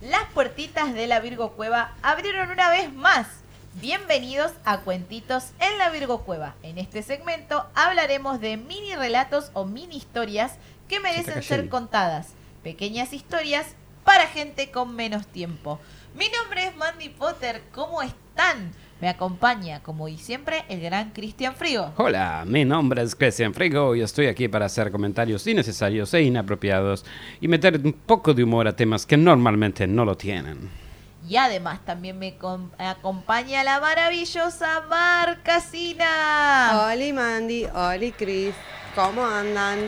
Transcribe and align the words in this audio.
Las 0.00 0.24
puertitas 0.32 0.94
de 0.94 1.06
la 1.06 1.20
Virgo 1.20 1.52
Cueva 1.52 1.94
abrieron 2.00 2.50
una 2.50 2.70
vez 2.70 2.90
más. 2.94 3.39
Bienvenidos 3.74 4.50
a 4.64 4.80
Cuentitos 4.80 5.52
en 5.60 5.78
la 5.78 5.90
Virgo 5.90 6.22
Cueva. 6.24 6.56
En 6.64 6.76
este 6.76 7.02
segmento 7.02 7.64
hablaremos 7.76 8.40
de 8.40 8.56
mini 8.56 8.96
relatos 8.96 9.52
o 9.54 9.64
mini 9.64 9.96
historias 9.96 10.58
que 10.88 10.98
merecen 10.98 11.40
ser 11.40 11.68
contadas. 11.68 12.34
Pequeñas 12.64 13.12
historias 13.12 13.76
para 14.04 14.26
gente 14.26 14.72
con 14.72 14.96
menos 14.96 15.28
tiempo. 15.28 15.78
Mi 16.18 16.26
nombre 16.36 16.66
es 16.66 16.76
Mandy 16.76 17.10
Potter. 17.10 17.62
¿Cómo 17.72 18.02
están? 18.02 18.72
Me 19.00 19.08
acompaña, 19.08 19.84
como 19.84 20.08
y 20.08 20.18
siempre, 20.18 20.64
el 20.68 20.80
gran 20.80 21.10
Cristian 21.10 21.54
Frigo. 21.54 21.92
Hola, 21.96 22.42
mi 22.44 22.64
nombre 22.64 23.02
es 23.02 23.14
Christian 23.14 23.54
Frigo 23.54 23.94
y 23.94 24.02
estoy 24.02 24.26
aquí 24.26 24.48
para 24.48 24.66
hacer 24.66 24.90
comentarios 24.90 25.46
innecesarios 25.46 26.12
e 26.12 26.22
inapropiados 26.22 27.06
y 27.40 27.46
meter 27.46 27.80
un 27.82 27.92
poco 27.92 28.34
de 28.34 28.42
humor 28.42 28.66
a 28.66 28.74
temas 28.74 29.06
que 29.06 29.16
normalmente 29.16 29.86
no 29.86 30.04
lo 30.04 30.16
tienen. 30.16 30.79
Y 31.28 31.36
además 31.36 31.80
también 31.84 32.18
me 32.18 32.36
com- 32.36 32.70
acompaña 32.78 33.62
la 33.62 33.78
maravillosa 33.80 34.82
Marcasina. 34.88 36.86
Oli 36.92 37.12
Mandy, 37.12 37.66
Oli 37.66 38.12
Chris, 38.12 38.54
¿cómo 38.94 39.24
andan? 39.26 39.78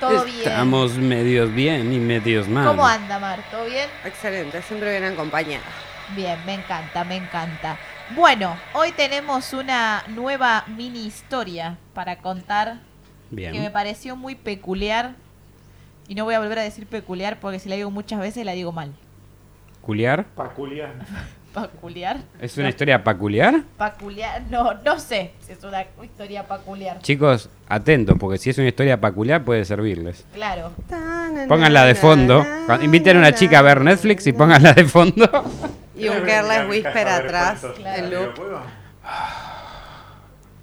Todo 0.00 0.24
bien. 0.24 0.38
Estamos 0.38 0.94
medios 0.96 1.52
bien 1.54 1.92
y 1.92 1.98
medios 1.98 2.48
mal. 2.48 2.66
¿Cómo 2.66 2.86
anda, 2.86 3.18
Mar? 3.18 3.44
¿Todo 3.50 3.66
bien? 3.66 3.88
Excelente, 4.04 4.60
siempre 4.62 4.90
vienen 4.90 5.12
acompañados. 5.12 5.66
Bien, 6.16 6.38
me 6.46 6.54
encanta, 6.54 7.04
me 7.04 7.16
encanta. 7.16 7.78
Bueno, 8.16 8.56
hoy 8.72 8.92
tenemos 8.92 9.52
una 9.52 10.02
nueva 10.08 10.64
mini 10.66 11.06
historia 11.06 11.78
para 11.94 12.16
contar 12.18 12.78
Bien. 13.30 13.52
que 13.52 13.60
me 13.60 13.70
pareció 13.70 14.16
muy 14.16 14.34
peculiar. 14.34 15.14
Y 16.08 16.16
no 16.16 16.24
voy 16.24 16.34
a 16.34 16.40
volver 16.40 16.58
a 16.58 16.62
decir 16.62 16.86
peculiar 16.88 17.38
porque 17.38 17.60
si 17.60 17.68
la 17.68 17.76
digo 17.76 17.90
muchas 17.92 18.18
veces 18.18 18.44
la 18.44 18.52
digo 18.52 18.72
mal. 18.72 18.92
¿Culiar? 19.82 20.24
Peculiar. 20.36 20.92
¿Peculiar? 21.54 22.18
¿Es 22.40 22.56
una 22.58 22.68
historia 22.68 23.02
peculiar? 23.02 23.62
Peculiar, 23.76 24.40
no, 24.50 24.72
no 24.84 25.00
sé 25.00 25.32
si 25.40 25.50
es 25.52 25.64
una 25.64 25.84
historia 26.00 26.46
peculiar. 26.46 27.00
Chicos, 27.00 27.50
atentos, 27.68 28.16
porque 28.20 28.38
si 28.38 28.50
es 28.50 28.58
una 28.58 28.68
historia 28.68 29.00
peculiar 29.00 29.42
puede 29.44 29.64
servirles. 29.64 30.24
Claro. 30.32 30.70
Pónganla 31.48 31.86
de 31.86 31.96
fondo. 31.96 32.46
Inviten 32.82 33.16
a 33.16 33.20
una 33.20 33.34
chica 33.34 33.58
a 33.58 33.62
ver 33.62 33.80
Netflix 33.80 34.28
y 34.28 34.32
pónganla 34.32 34.74
de 34.74 34.84
fondo. 34.84 35.28
Y 35.96 36.08
un 36.08 36.20
Careless 36.20 36.68
Whisper 36.68 37.08
atrás, 37.08 37.66
Claro. 37.76 38.06
el. 38.06 38.28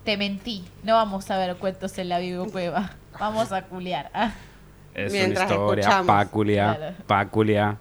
Te 0.05 0.15
mentí. 0.15 0.65
No 0.83 0.93
vamos 0.95 1.29
a 1.31 1.37
ver 1.37 1.57
cuentos 1.57 1.97
en 1.97 2.09
la 2.09 2.19
Vivo 2.19 2.45
Cueva. 2.49 2.91
Vamos 3.19 3.51
a 3.51 3.63
culiar. 3.63 4.09
Ah, 4.13 4.31
Es 4.93 5.11
Mientras 5.11 5.47
una 5.51 5.55
historia 5.59 5.81
escuchamos. 5.81 6.23
peculiar. 6.25 6.77
Claro. 6.77 6.95
Peculiar. 7.25 7.75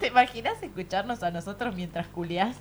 ¿Te 0.00 0.06
imaginas 0.08 0.60
escucharnos 0.62 1.22
a 1.22 1.30
nosotros 1.30 1.74
mientras 1.76 2.06
culiás? 2.08 2.56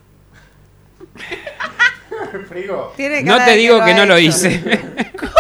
Frigo. 2.48 2.94
Tiene 2.98 3.24
No 3.24 3.38
te 3.44 3.56
digo 3.56 3.78
que 3.84 3.92
ha 3.92 3.98
no 3.98 4.06
lo 4.06 4.18
hecho. 4.18 4.28
hice. 4.28 4.62
¿Cómo? 5.18 5.32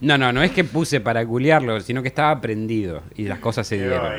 No, 0.00 0.16
no, 0.18 0.32
no 0.32 0.42
es 0.42 0.52
que 0.52 0.62
puse 0.64 1.00
para 1.00 1.24
culiarlo, 1.26 1.80
sino 1.80 2.02
que 2.02 2.08
estaba 2.08 2.40
prendido 2.40 3.02
y 3.16 3.24
las 3.24 3.38
cosas 3.38 3.66
se 3.66 3.76
dieron. 3.78 4.12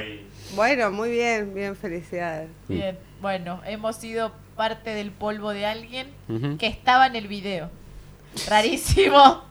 Bueno, 0.56 0.92
muy 0.92 1.12
bien, 1.12 1.54
bien, 1.54 1.76
felicidades. 1.76 2.50
Mm. 2.68 2.74
Bien, 2.74 3.00
bueno, 3.22 3.62
hemos 3.66 3.96
sido 3.96 4.32
parte 4.56 4.90
del 4.94 5.12
polvo 5.12 5.52
de 5.52 5.66
alguien 5.66 6.08
Ujú. 6.28 6.58
que 6.58 6.68
estaba 6.68 7.08
en 7.08 7.16
el 7.16 7.28
video. 7.28 7.70
Rarísimo, 8.48 9.46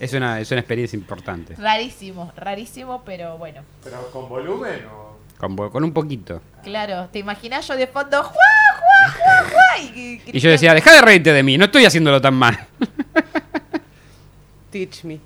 Es 0.00 0.12
una, 0.14 0.40
es 0.40 0.50
una 0.50 0.60
experiencia 0.60 0.96
importante. 0.96 1.54
rarísimo, 1.56 2.32
rarísimo, 2.36 3.02
pero 3.04 3.36
bueno. 3.38 3.62
¿Pero 3.84 4.10
con 4.12 4.28
volumen 4.28 4.84
o...? 4.86 5.05
Con, 5.38 5.84
un 5.84 5.92
poquito. 5.92 6.40
Claro, 6.62 7.08
¿te 7.12 7.18
imaginas 7.18 7.66
yo 7.68 7.76
de 7.76 7.86
fondo? 7.86 8.22
¡Juá, 8.22 8.32
juá, 8.32 9.12
juá, 9.12 9.50
juá! 9.50 9.78
Y, 9.78 10.22
Y 10.32 10.40
yo 10.40 10.50
decía, 10.50 10.72
deja 10.74 10.92
de 10.92 11.00
reírte 11.02 11.32
de 11.32 11.42
mí, 11.42 11.58
no 11.58 11.66
estoy 11.66 11.84
haciéndolo 11.84 12.20
tan 12.20 12.34
mal. 12.34 12.58
Teach 14.70 15.04
me. 15.04 15.20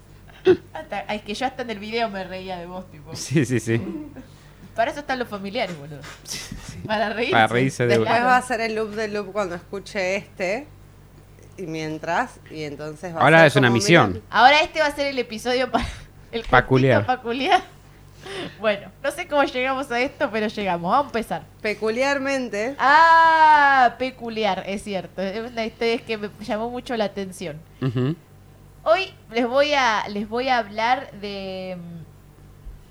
Hasta- 0.72 1.00
es 1.00 1.22
que 1.22 1.34
yo 1.34 1.46
hasta 1.46 1.62
en 1.62 1.70
el 1.70 1.78
video 1.78 2.08
me 2.08 2.24
reía 2.24 2.58
de 2.58 2.66
vos, 2.66 2.90
tipo. 2.90 3.14
Sí, 3.14 3.44
sí, 3.44 3.60
sí. 3.60 3.80
Para 4.74 4.90
eso 4.90 5.00
están 5.00 5.18
los 5.18 5.28
familiares, 5.28 5.76
boludo. 5.78 6.00
Para 6.86 7.10
reírse. 7.10 7.32
Para 7.32 7.46
reírse 7.48 7.86
de- 7.86 7.98
Después 7.98 8.20
va 8.22 8.36
a 8.36 8.42
ser 8.42 8.60
el 8.60 8.74
loop 8.74 8.90
de 8.94 9.08
loop 9.08 9.32
cuando 9.32 9.54
escuche 9.54 10.16
este. 10.16 10.66
Y 11.56 11.62
mientras, 11.62 12.40
y 12.50 12.62
entonces 12.62 13.14
va 13.14 13.20
a 13.20 13.24
Ahora 13.24 13.38
ser 13.38 13.46
es 13.48 13.56
una 13.56 13.70
misión. 13.70 14.22
Ahora 14.30 14.60
este 14.60 14.80
va 14.80 14.86
a 14.86 14.94
ser 14.94 15.08
el 15.08 15.18
episodio 15.18 15.70
para 15.70 15.86
el 16.32 16.42
Peculiar. 16.42 17.04
cuentito 17.04 17.22
peculiar. 17.22 17.62
Bueno, 18.60 18.90
no 19.02 19.10
sé 19.10 19.26
cómo 19.26 19.42
llegamos 19.44 19.90
a 19.90 20.00
esto, 20.00 20.28
pero 20.30 20.46
llegamos. 20.48 20.90
Vamos 20.90 21.04
a 21.04 21.08
empezar. 21.08 21.42
Peculiarmente, 21.62 22.74
Ah, 22.78 23.94
peculiar, 23.98 24.64
es 24.66 24.82
cierto. 24.82 25.22
Es 25.22 25.50
una 25.50 25.64
historia 25.64 25.98
que 25.98 26.18
me 26.18 26.30
llamó 26.42 26.70
mucho 26.70 26.96
la 26.96 27.04
atención. 27.04 27.58
Hoy 28.82 29.12
les 29.32 29.46
voy 29.46 29.72
a 29.74 30.08
les 30.08 30.28
voy 30.28 30.48
a 30.48 30.58
hablar 30.58 31.10
de 31.20 31.76
mm, 31.78 32.00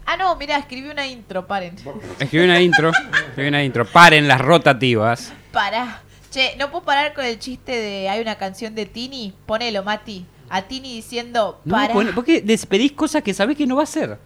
Ah, 0.05 0.17
no, 0.17 0.35
mira, 0.37 0.57
escribí 0.57 0.89
una 0.89 1.05
intro, 1.05 1.45
paren. 1.45 1.75
Escribí 2.19 2.43
una 2.43 2.59
intro. 2.59 2.91
Escribí 3.29 3.47
una 3.47 3.63
intro. 3.63 3.85
Paren 3.85 4.27
las 4.27 4.41
rotativas. 4.41 5.31
Pará. 5.51 6.01
Che, 6.31 6.55
no 6.57 6.71
puedo 6.71 6.83
parar 6.83 7.13
con 7.13 7.25
el 7.25 7.37
chiste 7.37 7.71
de 7.71 8.09
hay 8.09 8.19
una 8.19 8.35
canción 8.35 8.73
de 8.73 8.87
Tini. 8.87 9.35
Ponelo, 9.45 9.83
Mati. 9.83 10.25
A 10.49 10.63
Tini 10.63 10.95
diciendo, 10.95 11.61
para. 11.69 11.93
¿Por 11.93 12.25
qué 12.25 12.41
despedís 12.41 12.91
cosas 12.93 13.21
que 13.21 13.35
sabés 13.35 13.55
que 13.55 13.67
no 13.67 13.75
va 13.75 13.81
a 13.81 13.83
hacer? 13.83 14.17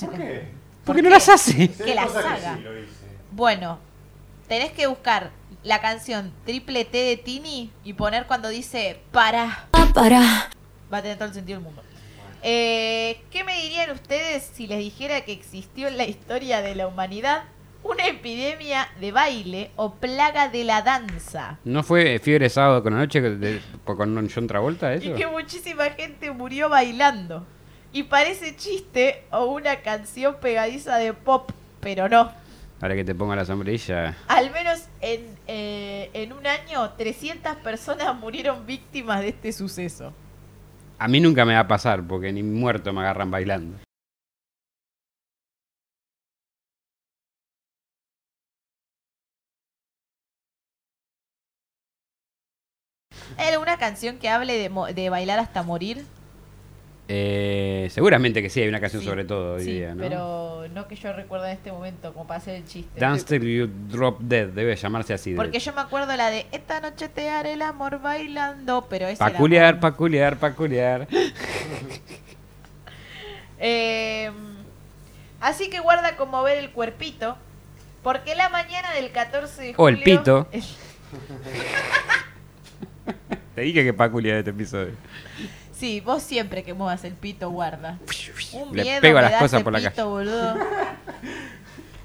¿Por 0.00 0.14
qué? 0.16 0.48
Porque 0.84 1.02
no 1.02 1.10
las 1.10 1.28
hace. 1.28 1.68
Que 1.70 1.94
las 1.94 2.14
haga. 2.14 2.56
sí. 2.56 2.64
Bueno, 3.32 3.78
tenés 4.48 4.72
que 4.72 4.86
buscar 4.86 5.30
la 5.62 5.80
canción 5.80 6.32
Triple 6.46 6.84
T 6.84 6.96
de 6.96 7.16
Tini 7.16 7.70
y 7.84 7.92
poner 7.92 8.26
cuando 8.26 8.48
dice 8.48 9.00
para. 9.12 9.68
para. 9.94 10.50
Va 10.92 10.98
a 10.98 11.02
tener 11.02 11.18
todo 11.18 11.28
el 11.28 11.34
sentido 11.34 11.58
del 11.58 11.64
mundo. 11.64 11.82
Eh, 12.42 13.20
¿Qué 13.30 13.42
me 13.44 13.60
dirían 13.62 13.90
ustedes 13.90 14.48
si 14.54 14.66
les 14.66 14.78
dijera 14.78 15.22
que 15.22 15.32
existió 15.32 15.88
en 15.88 15.96
la 15.96 16.04
historia 16.04 16.62
de 16.62 16.74
la 16.76 16.86
humanidad 16.86 17.42
una 17.82 18.06
epidemia 18.06 18.88
de 19.00 19.12
baile 19.12 19.70
o 19.76 19.94
plaga 19.96 20.48
de 20.48 20.64
la 20.64 20.82
danza? 20.82 21.58
¿No 21.64 21.82
fue 21.82 22.18
fiebre 22.20 22.48
sábado 22.48 22.82
con 22.82 22.94
la 22.94 23.00
noche 23.00 23.20
de- 23.20 23.60
con 23.84 24.28
John 24.32 24.46
Travolta 24.46 24.94
Y 24.94 25.08
eso? 25.08 25.14
que 25.16 25.26
muchísima 25.26 25.84
gente 25.90 26.30
murió 26.30 26.68
bailando. 26.68 27.44
Y 27.92 28.02
parece 28.04 28.54
chiste 28.56 29.24
o 29.30 29.46
una 29.46 29.80
canción 29.80 30.36
pegadiza 30.40 30.96
de 30.98 31.14
pop, 31.14 31.50
pero 31.80 32.08
no. 32.08 32.30
Ahora 32.80 32.94
que 32.94 33.04
te 33.04 33.14
ponga 33.14 33.34
la 33.34 33.44
sombrilla. 33.44 34.16
Al 34.28 34.50
menos 34.52 34.84
en, 35.00 35.36
eh, 35.46 36.10
en 36.12 36.32
un 36.32 36.46
año, 36.46 36.90
300 36.92 37.56
personas 37.56 38.14
murieron 38.14 38.66
víctimas 38.66 39.20
de 39.20 39.28
este 39.30 39.52
suceso. 39.52 40.12
A 40.98 41.08
mí 41.08 41.18
nunca 41.20 41.44
me 41.44 41.54
va 41.54 41.60
a 41.60 41.68
pasar 41.68 42.06
porque 42.06 42.32
ni 42.32 42.42
muerto 42.42 42.92
me 42.92 43.00
agarran 43.00 43.30
bailando. 43.30 43.78
¿Hay 53.38 53.48
alguna 53.52 53.78
canción 53.78 54.18
que 54.18 54.28
hable 54.28 54.58
de, 54.58 54.68
mo- 54.68 54.86
de 54.86 55.08
bailar 55.10 55.38
hasta 55.38 55.62
morir? 55.62 56.04
Eh, 57.10 57.88
seguramente 57.90 58.42
que 58.42 58.50
sí, 58.50 58.60
hay 58.60 58.68
una 58.68 58.80
canción 58.80 59.00
Sí, 59.00 59.08
sobre 59.08 59.24
todo 59.24 59.54
hoy 59.54 59.64
sí, 59.64 59.72
día, 59.78 59.94
¿no? 59.94 60.02
pero 60.02 60.68
no 60.74 60.86
que 60.86 60.94
yo 60.94 61.10
recuerde 61.14 61.46
en 61.50 61.56
este 61.56 61.72
momento, 61.72 62.12
como 62.12 62.26
para 62.26 62.36
hacer 62.38 62.56
el 62.56 62.66
chiste. 62.66 63.00
Dance 63.00 63.24
Till 63.24 63.42
You 63.42 63.66
Drop 63.88 64.20
Dead, 64.20 64.48
debe 64.48 64.76
llamarse 64.76 65.14
así. 65.14 65.30
de- 65.30 65.36
Porque 65.36 65.58
yo 65.58 65.72
me 65.72 65.80
acuerdo 65.80 66.14
la 66.16 66.28
de 66.28 66.46
Esta 66.52 66.80
noche 66.80 67.08
te 67.08 67.30
haré 67.30 67.54
el 67.54 67.62
amor 67.62 68.02
bailando, 68.02 68.86
pero 68.90 69.06
era- 69.06 69.26
Peculiar, 69.26 69.80
peculiar, 69.80 70.36
peculiar. 70.38 71.08
Eh, 73.60 74.30
así 75.40 75.68
que 75.68 75.80
guarda 75.80 76.16
como 76.16 76.44
ver 76.44 76.58
el 76.58 76.70
cuerpito, 76.70 77.36
porque 78.04 78.36
la 78.36 78.48
mañana 78.50 78.92
del 78.92 79.10
14 79.10 79.60
de 79.62 79.74
julio... 79.74 79.84
O 79.84 79.88
el 79.88 80.00
pito. 80.04 80.46
Te 83.56 83.62
dije 83.62 83.82
que 83.82 83.92
peculiar 83.92 84.36
este 84.36 84.50
episodio. 84.50 84.92
Sí, 85.78 86.00
vos 86.00 86.22
siempre 86.22 86.62
que 86.64 86.74
muevas 86.74 87.04
el 87.04 87.12
pito 87.14 87.50
guarda. 87.50 87.98
Un 88.52 88.76
Le 88.76 88.82
miedo 88.82 89.00
pego 89.00 89.16
me 89.16 89.22
las 89.22 89.32
da 89.32 89.38
cosas 89.38 89.54
ese 89.60 89.64
por 89.64 89.72
la 89.72 89.90
pito, 89.90 90.08
boludo. 90.10 90.56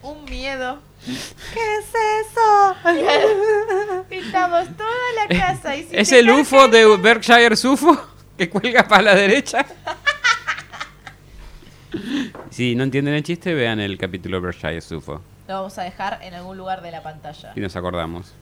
Un 0.04 0.26
miedo. 0.26 0.80
¿qué 1.06 1.78
es 1.80 1.86
eso? 2.28 2.76
Pintamos 4.10 4.68
toda 4.78 4.90
la 5.28 5.38
casa. 5.40 5.76
Y 5.76 5.84
si 5.84 5.96
¿Es 5.98 6.10
te 6.10 6.20
el 6.20 6.30
UFO 6.30 6.68
de 6.68 6.98
Berkshire 6.98 7.56
Sufo 7.56 8.00
que 8.38 8.50
cuelga 8.50 8.88
para 8.88 9.02
la 9.02 9.16
derecha? 9.16 9.66
Si 12.50 12.76
no 12.76 12.84
entienden 12.84 13.14
el 13.16 13.24
chiste, 13.24 13.54
vean 13.54 13.80
el 13.80 13.98
capítulo 13.98 14.42
Berkshire 14.42 14.82
Sufo 14.82 15.22
Lo 15.48 15.54
vamos 15.56 15.78
a 15.78 15.84
dejar 15.84 16.20
en 16.24 16.34
algún 16.34 16.58
lugar 16.58 16.82
de 16.82 16.92
la 16.92 17.02
pantalla. 17.04 17.54
y 17.56 17.60
nos 17.60 17.76
acordamos. 17.76 18.34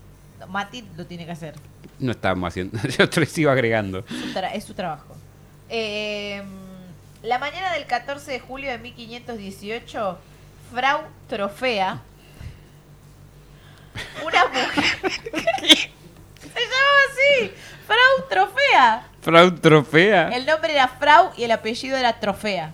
Mati 0.49 0.83
lo 0.97 1.05
tiene 1.05 1.25
que 1.25 1.31
hacer. 1.31 1.55
No 1.99 2.11
estábamos 2.11 2.47
haciendo, 2.47 2.79
yo 2.97 3.09
te 3.09 3.19
lo 3.19 3.25
sigo 3.25 3.51
agregando. 3.51 4.03
Su 4.07 4.33
tra- 4.33 4.51
es 4.53 4.63
su 4.63 4.73
trabajo. 4.73 5.15
Eh, 5.73 6.43
la 7.23 7.39
mañana 7.39 7.71
del 7.71 7.85
14 7.85 8.29
de 8.29 8.39
julio 8.41 8.69
de 8.69 8.77
1518, 8.77 10.19
Frau 10.73 10.99
Trofea, 11.29 12.01
una 14.25 14.45
mujer. 14.47 14.83
Se 16.41 16.59
llamaba 16.59 16.99
así, 17.09 17.53
Frau 17.87 18.27
Trofea. 18.29 19.07
Frau 19.21 19.51
Trofea. 19.55 20.27
El 20.35 20.45
nombre 20.45 20.73
era 20.73 20.89
Frau 20.89 21.31
y 21.37 21.43
el 21.45 21.51
apellido 21.51 21.95
era 21.95 22.19
Trofea. 22.19 22.73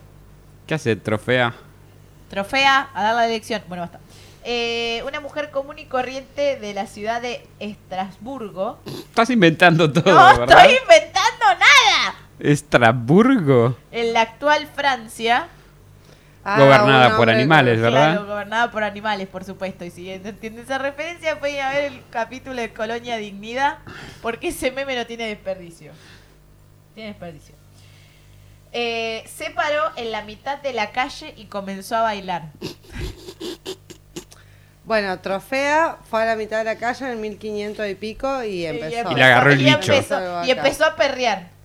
¿Qué 0.65 0.73
hace 0.73 0.95
Trofea? 0.95 1.53
Trofea, 2.31 2.89
a 2.95 3.03
dar 3.03 3.15
la 3.15 3.27
elección. 3.27 3.61
Bueno, 3.67 3.83
basta. 3.83 3.99
Eh, 4.43 5.03
una 5.05 5.19
mujer 5.19 5.51
común 5.51 5.77
y 5.77 5.85
corriente 5.85 6.55
de 6.57 6.73
la 6.73 6.87
ciudad 6.87 7.21
de 7.21 7.45
Estrasburgo. 7.59 8.79
Estás 8.87 9.29
inventando 9.29 9.91
todo, 9.91 10.05
no 10.05 10.39
¿verdad? 10.39 10.61
estoy 10.61 10.77
inventando. 10.81 11.16
Estrasburgo. 12.39 13.77
En 13.91 14.13
la 14.13 14.21
actual 14.21 14.67
Francia. 14.73 15.47
Ah, 16.49 16.59
Gobernada 16.59 17.17
por 17.17 17.29
animales, 17.29 17.81
¿verdad? 17.81 18.11
Claro, 18.13 18.25
gobernada 18.27 18.71
por 18.71 18.83
animales, 18.83 19.27
por 19.27 19.43
supuesto. 19.43 19.83
Y 19.83 19.91
si 19.91 20.17
no 20.19 20.29
entienden 20.29 20.63
esa 20.63 20.77
referencia, 20.77 21.37
pueden 21.39 21.55
ir 21.57 21.61
a 21.61 21.71
ver 21.73 21.83
el 21.91 22.01
capítulo 22.09 22.55
de 22.61 22.71
Colonia 22.71 23.17
Dignidad, 23.17 23.79
porque 24.21 24.47
ese 24.49 24.71
meme 24.71 24.95
no 24.95 25.05
tiene 25.05 25.27
desperdicio. 25.27 25.91
Tiene 26.95 27.09
desperdicio. 27.09 27.53
Eh, 28.71 29.23
se 29.27 29.49
paró 29.49 29.81
en 29.97 30.11
la 30.13 30.21
mitad 30.23 30.61
de 30.61 30.71
la 30.71 30.91
calle 30.91 31.33
y 31.35 31.45
comenzó 31.45 31.97
a 31.97 32.01
bailar. 32.03 32.43
Bueno, 34.85 35.19
Trofea 35.19 35.97
fue 36.09 36.23
a 36.23 36.25
la 36.27 36.35
mitad 36.37 36.59
de 36.59 36.63
la 36.63 36.77
calle 36.77 37.11
en 37.11 37.19
1500 37.19 37.87
y 37.89 37.95
pico 37.95 38.41
y 38.45 38.65
empezó. 38.65 39.11
Y 39.11 39.15
le 39.15 39.23
agarró 39.23 39.51
el 39.51 39.59
y 39.61 39.65
bicho. 39.65 39.93
empezó- 39.93 40.43
y 40.45 40.51
empezó 40.51 40.85
a 40.85 40.95
perrear. 40.95 41.56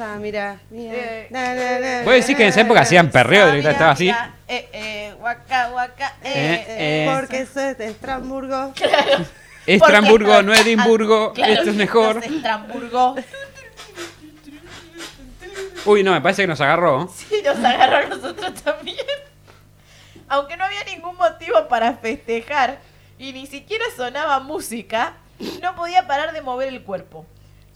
O 0.00 0.02
sea, 0.02 0.16
mira, 0.16 0.58
mira. 0.70 0.94
Eh, 0.94 1.26
na, 1.28 1.54
na, 1.54 1.78
na, 1.78 2.04
¿Puedo 2.04 2.16
decir 2.16 2.34
que 2.34 2.44
en 2.44 2.48
esa 2.48 2.62
época 2.62 2.80
hacían 2.80 3.10
perreo? 3.10 3.48
Ah, 3.48 3.52
mira, 3.52 3.70
estaba 3.72 3.90
así. 3.90 4.04
mira, 4.04 4.34
Eh, 4.48 4.68
eh, 4.72 5.14
guaca, 5.18 5.68
guaca, 5.68 6.14
eh, 6.24 6.64
Eh. 6.68 7.12
Porque 7.14 7.40
eso 7.40 7.60
es 7.60 7.76
de 7.76 7.88
Estrasburgo. 7.88 8.72
Estrasburgo, 9.66 10.30
Porque- 10.32 10.42
no 10.46 10.54
Edimburgo. 10.54 11.32
Claro, 11.34 11.52
esto 11.52 11.68
es 11.68 11.76
mejor. 11.76 12.14
los 12.16 12.24
Estrasburgo. 12.24 13.14
Uy, 15.84 16.02
no, 16.02 16.12
me 16.12 16.22
parece 16.22 16.44
que 16.44 16.48
nos 16.48 16.62
agarró. 16.62 17.06
Sí, 17.14 17.42
nos 17.44 17.62
agarró 17.62 17.96
a 17.98 18.08
nosotros 18.16 18.54
también. 18.62 18.96
Aunque 20.28 20.56
no 20.56 20.64
había 20.64 20.82
ningún 20.84 21.14
motivo 21.18 21.68
para 21.68 21.92
festejar 21.98 22.78
y 23.18 23.34
ni 23.34 23.46
siquiera 23.46 23.84
sonaba 23.94 24.40
música, 24.40 25.12
no 25.60 25.76
podía 25.76 26.06
parar 26.06 26.32
de 26.32 26.40
mover 26.40 26.68
el 26.68 26.82
cuerpo. 26.84 27.26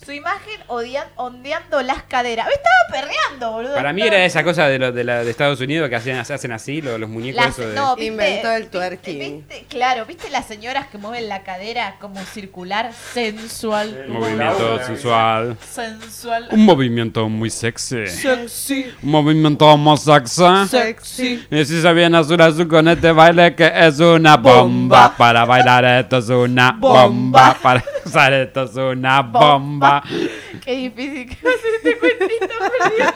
Su 0.05 0.13
imagen 0.13 0.61
odian- 0.69 1.09
ondeando 1.17 1.81
las 1.83 2.03
caderas. 2.03 2.47
Estaba 2.49 3.01
perreando, 3.03 3.53
boludo. 3.53 3.75
Para 3.75 3.93
mí 3.93 4.03
era 4.03 4.25
esa 4.25 4.45
cosa 4.45 4.69
de, 4.69 4.79
lo- 4.79 4.93
de, 4.93 5.03
la, 5.05 5.25
de 5.25 5.31
Estados 5.31 5.61
Unidos 5.61 5.89
que 5.89 5.97
hacen, 5.97 6.17
hacen 6.17 6.53
así, 6.53 6.83
lo- 6.83 6.99
los 6.99 7.09
muñecos 7.09 7.43
Las- 7.45 7.57
de... 7.57 7.75
no, 7.75 7.97
¿viste? 7.97 8.07
Inventó 8.13 8.53
el 8.53 8.63
¿Viste- 8.65 8.71
twerking. 8.79 9.19
viste? 9.49 9.67
Claro, 9.69 10.05
¿viste 10.07 10.29
las 10.31 10.47
señoras 10.47 10.87
que 10.89 10.99
mueven 10.99 11.29
la 11.29 11.43
cadera 11.43 11.97
como 12.01 12.21
circular, 12.27 12.93
sensual? 13.15 14.05
Sí. 14.07 14.13
Movimiento 14.13 14.85
sensual. 14.85 15.57
Sensual. 15.69 16.49
Un 16.51 16.65
movimiento 16.65 17.29
muy 17.29 17.51
sexy. 17.51 18.07
Sexy. 18.07 18.93
Un 19.03 19.11
movimiento 19.11 19.77
muy 19.77 19.97
sexy. 19.97 20.43
Sexy. 20.69 21.47
Y 21.51 21.65
si 21.65 21.81
se 21.81 21.93
viene 21.95 22.19
azul 22.19 22.41
azul 22.41 22.69
con 22.69 22.87
este 22.89 23.11
baile 23.13 23.55
que 23.55 23.71
es 23.75 23.99
una 24.01 24.37
bomba. 24.37 24.55
Bomba. 24.65 25.15
Para 25.17 25.45
bailar 25.45 25.85
esto 25.85 26.19
es 26.19 26.29
una 26.29 26.73
Bomba. 26.73 27.05
bomba. 27.07 27.57
Para 27.63 27.85
usar 28.05 28.33
esto 28.33 28.65
es 28.65 28.75
una 28.77 29.23
bomba. 29.23 29.94
Qué 30.65 30.73
difícil 30.77 31.27
que 31.29 31.35
hacer 31.35 31.75
este 31.77 31.99
cuentito, 31.99 32.55
por 32.59 32.97
Dios. 32.97 33.13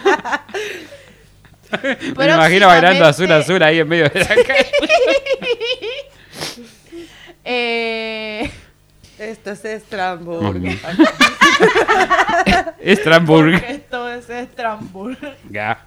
Me 2.17 2.25
imagino 2.27 2.67
bailando 2.67 3.05
azul 3.05 3.31
azul 3.31 3.63
ahí 3.63 3.79
en 3.81 3.89
medio 3.89 4.09
de 4.09 4.21
la 4.21 4.27
calle. 4.29 4.67
Eh, 7.51 8.51
Esto 9.19 9.53
es 9.53 9.65
Estrasburgo. 9.65 10.67
Estrasburgo. 12.81 13.59
porque 13.59 13.73
esto 13.75 14.09
es 14.11 14.29
Estrasburgo. 14.29 15.29
Ya. 15.49 15.87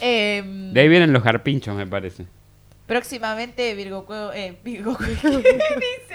Em, 0.00 0.72
De 0.72 0.80
ahí 0.80 0.88
vienen 0.88 1.12
los 1.12 1.22
garpinchos, 1.22 1.76
me 1.76 1.86
parece. 1.86 2.24
Próximamente 2.90 3.72
Virgo 3.76 4.04
Cueva. 4.04 4.36
Eh, 4.36 4.58
Virgo 4.64 4.96
Cueva. 4.96 5.40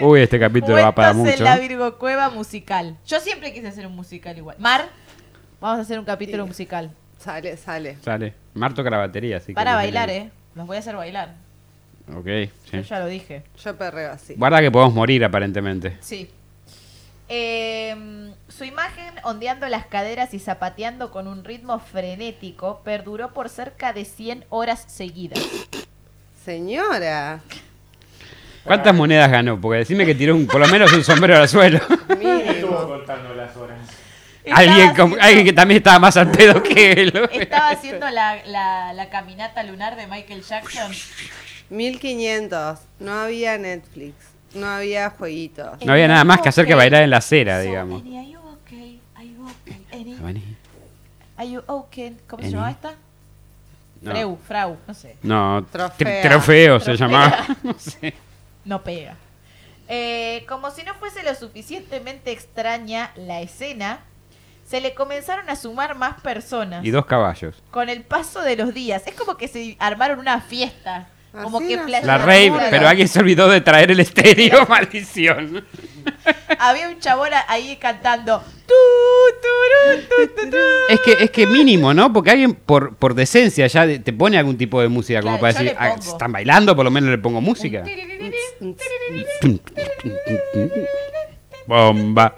Uy, 0.02 0.20
este 0.20 0.38
capítulo 0.38 0.74
va 0.76 0.94
para 0.94 1.14
mucho. 1.14 1.30
en 1.32 1.42
la 1.42 1.56
Virgo 1.56 1.96
Cueva 1.96 2.28
musical. 2.28 2.98
Yo 3.06 3.18
siempre 3.18 3.54
quise 3.54 3.68
hacer 3.68 3.86
un 3.86 3.96
musical 3.96 4.36
igual. 4.36 4.56
Mar, 4.58 4.86
vamos 5.58 5.78
a 5.78 5.82
hacer 5.82 5.98
un 5.98 6.04
capítulo 6.04 6.42
Sí. 6.44 6.48
musical. 6.48 6.90
Sale, 7.18 7.56
sale. 7.56 7.96
Sale. 8.04 8.34
Mar 8.52 8.74
toca 8.74 8.90
la 8.90 8.98
batería, 8.98 9.38
así 9.38 9.46
que 9.46 9.54
Para 9.54 9.74
bailar, 9.74 10.10
tiene- 10.10 10.26
eh. 10.26 10.30
Los 10.54 10.66
voy 10.66 10.76
a 10.76 10.80
hacer 10.80 10.96
bailar. 10.96 11.34
Ok, 12.14 12.26
Yo 12.70 12.80
ya 12.82 12.98
lo 13.00 13.06
dije. 13.06 13.42
Yo 13.64 13.74
perreo 13.78 14.12
así. 14.12 14.34
Guarda 14.34 14.60
que 14.60 14.70
podemos 14.70 14.92
morir 14.94 15.24
aparentemente. 15.24 15.96
Sí. 16.00 16.30
Em, 17.28 18.34
su 18.48 18.64
imagen 18.64 19.14
ondeando 19.24 19.66
las 19.68 19.86
caderas 19.86 20.34
y 20.34 20.38
zapateando 20.38 21.10
con 21.10 21.26
un 21.26 21.42
ritmo 21.42 21.78
frenético 21.80 22.82
perduró 22.84 23.32
por 23.32 23.48
cerca 23.48 23.94
de 23.94 24.04
100 24.04 24.44
horas 24.50 24.84
seguidas. 24.88 25.40
Señora. 26.46 27.40
¿Cuántas 28.62 28.94
monedas 28.94 29.28
ganó? 29.28 29.60
Porque 29.60 29.78
decime 29.80 30.06
que 30.06 30.14
tiró 30.14 30.36
un, 30.36 30.46
por 30.46 30.60
lo 30.60 30.68
menos 30.68 30.92
un 30.92 31.02
sombrero 31.02 31.40
al 31.40 31.48
suelo. 31.48 31.78
Estuvo 32.08 32.86
contando 32.88 33.34
las 33.34 33.56
horas. 33.56 33.78
alguien, 34.52 34.90
como- 34.94 35.16
haciendo- 35.16 35.22
alguien 35.22 35.44
que 35.44 35.52
también 35.52 35.78
estaba 35.78 35.98
más 35.98 36.16
al 36.16 36.30
pedo 36.30 36.62
que 36.62 36.92
él. 36.92 37.28
Estaba 37.32 37.70
haciendo 37.70 38.08
la, 38.10 38.46
la- 38.46 38.92
la 38.92 39.08
caminata 39.10 39.64
lunar 39.64 39.96
de 39.96 40.06
Michael 40.06 40.42
Jackson. 40.42 40.92
1500. 41.68 42.78
No 43.00 43.12
había 43.12 43.58
Netflix. 43.58 44.14
No 44.54 44.68
había 44.68 45.10
jueguitos. 45.10 45.84
No 45.84 45.92
había 45.94 46.06
nada 46.06 46.22
más 46.22 46.40
que 46.40 46.48
hacer 46.48 46.64
que 46.64 46.76
bailar 46.76 47.02
en 47.02 47.10
la 47.10 47.16
acera, 47.16 47.58
So, 47.60 47.68
digamos. 47.68 48.02
Annie, 48.02 48.18
are 48.18 48.30
you 48.30 48.38
okay? 48.38 49.00
Are 49.16 49.26
you 49.26 49.48
okay? 49.48 49.86
Annie, 49.92 50.14
Vení. 50.20 50.56
are 51.36 51.50
you 51.50 51.62
okay? 51.66 52.16
¿Cómo 52.28 52.42
se 52.44 52.50
llamaba 52.50 52.70
esta? 52.70 52.94
No. 54.00 54.10
Freu, 54.10 54.38
Frau, 54.46 54.76
no 54.86 54.94
sé. 54.94 55.16
No, 55.22 55.64
Trofea. 55.70 56.22
tr- 56.22 56.28
trofeo 56.28 56.78
se 56.80 56.96
Trofea. 56.96 57.06
llamaba. 57.06 57.46
No 57.62 57.74
sé. 57.78 58.14
No 58.64 58.82
pega. 58.82 59.14
Eh, 59.88 60.44
como 60.48 60.70
si 60.70 60.82
no 60.82 60.94
fuese 60.94 61.22
lo 61.22 61.34
suficientemente 61.34 62.32
extraña 62.32 63.12
la 63.16 63.40
escena, 63.40 64.00
se 64.68 64.80
le 64.80 64.94
comenzaron 64.94 65.48
a 65.48 65.54
sumar 65.56 65.94
más 65.94 66.20
personas. 66.20 66.84
Y 66.84 66.90
dos 66.90 67.06
caballos. 67.06 67.54
Con 67.70 67.88
el 67.88 68.02
paso 68.02 68.40
de 68.42 68.56
los 68.56 68.74
días. 68.74 69.02
Es 69.06 69.14
como 69.14 69.36
que 69.36 69.46
se 69.48 69.76
armaron 69.78 70.18
una 70.18 70.40
fiesta. 70.40 71.08
Como 71.30 71.58
que 71.60 71.76
no 71.76 71.86
La 71.86 72.16
rave, 72.18 72.50
pero 72.70 72.88
alguien 72.88 73.08
se 73.08 73.18
olvidó 73.20 73.48
de 73.48 73.60
traer 73.60 73.90
el 73.90 74.00
estéreo, 74.00 74.66
maldición. 74.68 75.64
Había 76.58 76.88
un 76.88 76.98
chabón 76.98 77.28
ahí 77.48 77.76
cantando. 77.76 78.42
Tu, 78.66 78.74
Es 80.88 81.00
que, 81.00 81.12
es 81.24 81.30
que 81.30 81.46
mínimo, 81.46 81.92
¿no? 81.94 82.12
Porque 82.12 82.30
alguien 82.30 82.54
por, 82.54 82.94
por 82.96 83.14
decencia 83.14 83.66
ya 83.66 83.86
te 83.86 84.12
pone 84.12 84.38
algún 84.38 84.56
tipo 84.56 84.80
de 84.80 84.88
música 84.88 85.20
como 85.20 85.38
Claro, 85.38 85.54
para 85.54 85.64
decir, 85.64 85.76
"Ah, 85.78 85.94
pongo". 85.96 86.12
están 86.12 86.32
bailando, 86.32 86.74
por 86.76 86.84
lo 86.84 86.90
menos 86.90 87.10
le 87.10 87.18
pongo 87.18 87.40
música. 87.40 87.84
Bomba. 91.66 92.34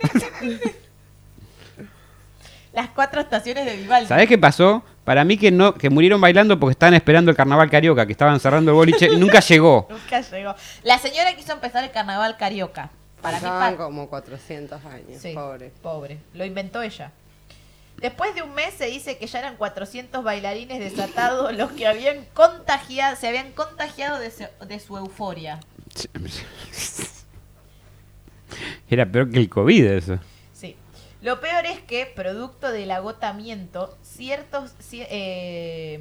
Las 2.73 2.91
cuatro 2.91 3.21
estaciones 3.21 3.65
de 3.67 3.77
Vivaldi. 3.77 4.07
¿Sabés 4.07 4.29
qué 4.29 4.39
pasó? 4.39 4.83
Para 5.05 5.25
mí 5.25 5.37
que 5.37 5.51
no, 5.51 5.75
que 5.75 5.91
murieron 5.91 6.21
bailando 6.21 6.59
porque 6.61 6.73
estaban 6.73 6.95
esperando 6.95 7.31
el 7.31 7.37
carnaval 7.37 7.71
carioca, 7.71 8.07
que 8.07 8.13
estaban 8.13 8.39
cerrando 8.41 8.71
el 8.71 8.77
boliche 8.77 9.09
y 9.13 9.17
nunca 9.17 9.41
llegó. 9.41 9.89
Nunca 9.91 10.21
llegó. 10.21 10.55
La 10.85 10.99
señora 10.99 11.35
quiso 11.35 11.53
empezar 11.53 11.83
el 11.85 11.91
carnaval 11.91 12.37
carioca. 12.37 12.91
Para 13.23 13.71
mí, 13.71 13.77
como 13.77 14.09
400 14.09 14.85
años. 14.85 15.21
Sí, 15.21 15.33
Pobre. 15.35 15.73
Pobre. 15.83 16.19
Lo 16.35 16.45
inventó 16.45 16.83
ella. 16.83 17.13
Después 18.01 18.33
de 18.35 18.43
un 18.43 18.55
mes 18.55 18.75
se 18.75 18.87
dice 18.87 19.19
que 19.19 19.27
ya 19.27 19.41
eran 19.41 19.57
400 19.57 20.23
bailarines 20.23 20.79
desatados 20.79 21.53
los 21.57 21.73
que 21.73 21.87
habían 21.89 22.25
contagiado, 22.33 23.17
se 23.17 23.27
habían 23.27 23.51
contagiado 23.53 24.21
de, 24.21 24.31
se- 24.31 24.51
de 24.67 24.79
su 24.79 24.97
euforia. 24.97 25.59
Era 28.89 29.05
peor 29.11 29.31
que 29.31 29.39
el 29.39 29.49
COVID 29.49 29.85
eso. 29.85 30.19
Sí. 30.55 30.77
Lo 31.23 31.41
peor 31.41 31.67
es 31.67 31.81
que, 31.81 32.07
producto 32.07 32.71
del 32.71 32.91
agotamiento, 32.91 33.97
ciertos 34.03 34.73
ci- 34.79 35.07
eh, 35.11 36.01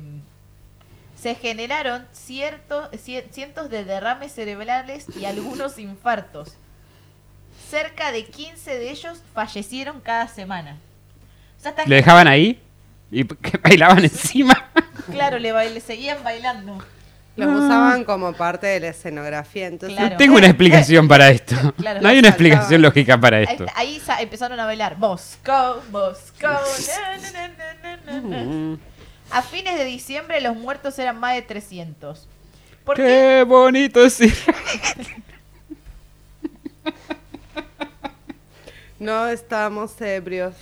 se 1.20 1.36
generaron 1.36 2.06
ciertos, 2.14 2.90
cie- 2.92 3.26
cientos 3.32 3.70
de 3.70 3.84
derrames 3.84 4.32
cerebrales 4.34 5.08
y 5.20 5.26
algunos 5.26 5.78
infartos. 5.80 6.54
Cerca 7.70 8.12
de 8.12 8.26
15 8.26 8.78
de 8.78 8.92
ellos 8.92 9.22
fallecieron 9.34 10.00
cada 10.02 10.28
semana. 10.28 10.78
O 11.58 11.62
sea, 11.62 11.74
¿Le 11.86 11.96
dejaban 11.96 12.28
ahí? 12.28 12.60
¿Y 13.12 13.24
que 13.26 13.58
bailaban 13.64 14.04
encima? 14.04 14.70
Claro, 15.12 15.40
le, 15.40 15.52
bail- 15.54 15.74
le 15.74 15.80
seguían 15.82 16.24
bailando. 16.24 16.78
Los 17.36 17.50
usaban 17.66 18.04
como 18.04 18.34
parte 18.34 18.66
de 18.66 18.80
la 18.80 18.88
escenografía. 18.88 19.68
Entonces, 19.68 19.96
Claro. 19.98 20.14
No 20.14 20.18
tengo 20.18 20.38
una 20.38 20.48
explicación 20.48 21.08
para 21.08 21.30
esto. 21.30 21.56
Claro, 21.78 22.02
no 22.02 22.08
hay 22.10 22.16
no 22.16 22.20
una 22.22 22.30
explicación 22.30 22.82
lógica 22.82 23.20
para 23.20 23.42
esto. 23.42 23.66
ahí 23.76 24.02
empezaron 24.20 24.60
a 24.60 24.66
bailar 24.66 24.98
na, 28.06 28.20
na. 28.22 28.44
Mm. 28.44 28.80
A 29.30 29.42
fines 29.44 29.78
de 29.78 29.86
diciembre 29.86 30.42
los 30.42 30.56
muertos 30.56 30.98
eran 30.98 31.20
más 31.20 31.36
de 31.36 31.44
300. 31.44 32.28
¿Por 32.84 32.96
qué? 32.96 33.04
Qué 33.04 33.44
bonito 33.46 34.04
es 34.04 34.20
ir. 34.22 34.34
no 39.00 39.28
estábamos 39.28 40.00
ebrios. 40.02 40.56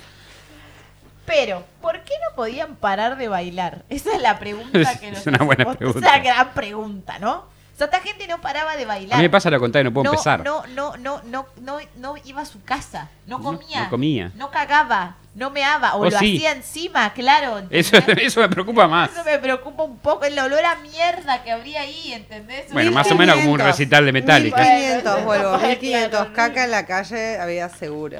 Pero, 1.26 1.64
¿por 1.82 2.02
qué 2.04 2.14
no 2.30 2.36
podían 2.36 2.76
parar 2.76 3.18
de 3.18 3.28
bailar? 3.28 3.84
Esa 3.90 4.16
es 4.16 4.22
la 4.22 4.38
pregunta 4.38 4.72
que 5.00 5.08
Es 5.10 5.14
nos 5.14 5.28
una 5.28 5.38
buena 5.40 5.64
hacemos. 5.64 5.78
pregunta. 5.78 6.00
Es 6.00 6.14
una 6.16 6.24
gran 6.24 6.54
pregunta, 6.54 7.20
¿no? 7.20 7.46
O 7.76 7.78
sea, 7.78 7.86
esta 7.88 8.00
gente 8.00 8.26
no 8.28 8.40
paraba 8.40 8.78
de 8.78 8.86
bailar. 8.86 9.16
A 9.16 9.18
mí 9.18 9.24
me 9.24 9.30
pasa 9.30 9.50
lo 9.50 9.60
contrario, 9.60 9.90
no 9.92 9.94
puedo 9.94 10.06
no, 10.06 10.12
empezar. 10.12 10.46
No, 10.46 10.66
no, 10.68 10.96
no, 10.96 11.22
no, 11.26 11.46
no, 11.60 11.78
no 11.98 12.16
iba 12.24 12.42
a 12.42 12.46
su 12.46 12.64
casa, 12.64 13.10
no 13.28 13.38
No, 13.40 13.44
comía, 13.44 13.84
no 13.84 13.90
comía. 13.90 14.32
no 14.36 14.50
cagaba, 14.50 15.18
no 15.36 15.50
meaba, 15.50 15.96
o 15.96 16.00
Oh, 16.00 16.06
lo 16.06 16.12
sí. 16.18 16.38
hacía 16.38 16.54
encima, 16.54 17.12
claro. 17.12 17.64
Eso, 17.70 17.98
¿entendés? 17.98 18.28
eso 18.28 18.40
me 18.40 18.48
preocupa 18.48 18.88
más. 18.88 19.12
Eso 19.12 19.26
me 19.26 19.38
preocupa 19.40 19.84
un 19.84 19.98
poco, 20.00 20.24
el 20.24 20.40
olor 20.40 20.64
a 20.64 20.76
mierda 20.78 21.44
que 21.44 21.52
habría 21.52 21.82
ahí, 21.82 22.14
¿entendés? 22.14 22.72
Bueno, 22.72 22.92
más 22.94 23.12
o 23.12 23.16
menos 23.16 23.36
como 23.36 23.52
un 23.52 23.58
1500. 23.58 23.68
recital 23.78 24.06
de 24.06 24.12
Metallica. 24.14 24.58
1500, 24.62 25.26
vuelvo. 25.26 25.50
Claro. 25.50 25.68
1500. 25.68 26.28
Caca 26.30 26.64
en 26.64 26.72
la 26.72 26.86
calle 26.86 27.38
había 27.42 27.68
seguro. 27.68 28.20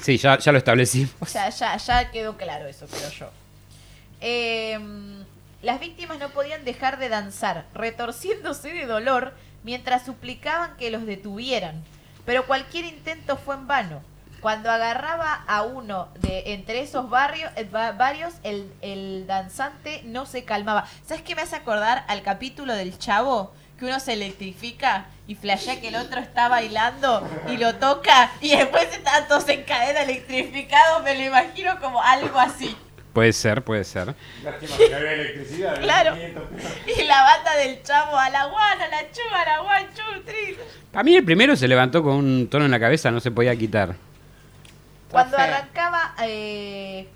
Sí, 0.00 0.16
ya, 0.16 0.38
ya 0.38 0.50
lo 0.50 0.56
establecí. 0.56 1.06
O 1.20 1.26
sea, 1.26 1.50
ya, 1.50 1.76
ya 1.76 2.10
quedó 2.10 2.38
claro 2.38 2.66
eso, 2.66 2.86
creo 2.86 3.10
yo. 3.10 3.30
Eh, 4.22 4.78
las 5.62 5.80
víctimas 5.80 6.18
no 6.18 6.28
podían 6.30 6.64
dejar 6.64 6.98
de 6.98 7.08
danzar, 7.08 7.64
retorciéndose 7.74 8.72
de 8.72 8.86
dolor 8.86 9.34
mientras 9.62 10.04
suplicaban 10.04 10.76
que 10.76 10.90
los 10.90 11.06
detuvieran. 11.06 11.82
Pero 12.26 12.46
cualquier 12.46 12.84
intento 12.84 13.36
fue 13.36 13.54
en 13.54 13.66
vano. 13.66 14.02
Cuando 14.40 14.72
agarraba 14.72 15.44
a 15.46 15.62
uno 15.62 16.08
de 16.18 16.54
entre 16.54 16.80
esos 16.80 17.08
barrios, 17.08 17.50
eh, 17.54 17.62
va- 17.64 17.92
varios, 17.92 18.34
el, 18.42 18.72
el 18.80 19.24
danzante 19.28 20.02
no 20.04 20.26
se 20.26 20.44
calmaba. 20.44 20.84
¿Sabes 21.06 21.22
qué 21.22 21.36
me 21.36 21.42
hace 21.42 21.54
acordar 21.54 22.04
al 22.08 22.22
capítulo 22.22 22.74
del 22.74 22.98
chavo? 22.98 23.52
Que 23.78 23.84
uno 23.86 24.00
se 24.00 24.14
electrifica 24.14 25.06
y 25.28 25.36
flashea 25.36 25.80
que 25.80 25.88
el 25.88 25.96
otro 25.96 26.20
está 26.20 26.48
bailando 26.48 27.24
y 27.48 27.56
lo 27.56 27.76
toca 27.76 28.30
y 28.40 28.56
después 28.56 28.92
están 28.92 29.26
todos 29.28 29.48
en 29.48 29.62
cadena 29.62 30.02
electrificados. 30.02 31.02
Me 31.04 31.14
lo 31.16 31.22
imagino 31.24 31.78
como 31.80 32.02
algo 32.02 32.38
así. 32.40 32.76
Puede 33.12 33.32
ser, 33.34 33.62
puede 33.62 33.84
ser. 33.84 34.14
Lástima 34.42 34.76
que 34.78 34.88
no 34.90 34.96
había 34.96 35.12
electricidad. 35.12 35.80
Claro. 35.80 36.14
500 36.14 36.42
pesos. 36.48 36.72
Y 36.98 37.02
la 37.04 37.22
banda 37.22 37.56
del 37.56 37.82
chavo 37.82 38.16
a 38.16 38.30
la 38.30 38.46
guana, 38.46 38.88
la 38.88 39.02
chuva, 39.10 39.44
la 39.44 39.60
guan. 39.60 39.86
A 40.94 41.02
mí 41.02 41.14
el 41.16 41.24
primero 41.24 41.54
se 41.56 41.68
levantó 41.68 42.02
con 42.02 42.14
un 42.14 42.48
tono 42.48 42.64
en 42.64 42.70
la 42.70 42.80
cabeza, 42.80 43.10
no 43.10 43.20
se 43.20 43.30
podía 43.30 43.54
quitar. 43.56 43.94
Cuando 45.10 45.36
arrancaba, 45.36 46.14
eh, 46.24 47.06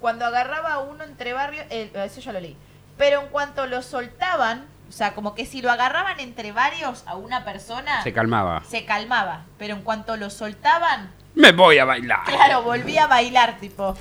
cuando 0.00 0.26
agarraba 0.26 0.74
a 0.74 0.78
uno 0.80 1.04
entre 1.04 1.32
barrios, 1.32 1.64
eh, 1.70 1.90
eso 2.04 2.20
ya 2.20 2.32
lo 2.32 2.40
leí. 2.40 2.56
Pero 2.98 3.22
en 3.22 3.28
cuanto 3.28 3.66
lo 3.66 3.80
soltaban, 3.82 4.66
o 4.88 4.92
sea, 4.92 5.14
como 5.14 5.34
que 5.34 5.46
si 5.46 5.62
lo 5.62 5.70
agarraban 5.70 6.20
entre 6.20 6.52
varios 6.52 7.02
a 7.06 7.16
una 7.16 7.44
persona, 7.44 8.02
Se 8.02 8.12
calmaba. 8.12 8.62
se 8.68 8.84
calmaba. 8.84 9.44
Pero 9.58 9.74
en 9.74 9.82
cuanto 9.82 10.16
lo 10.18 10.28
soltaban, 10.28 11.10
Me 11.34 11.52
voy 11.52 11.78
a 11.78 11.84
bailar. 11.86 12.24
claro, 12.24 12.62
volvía 12.62 13.04
a 13.04 13.06
bailar, 13.06 13.56
tipo. 13.58 13.96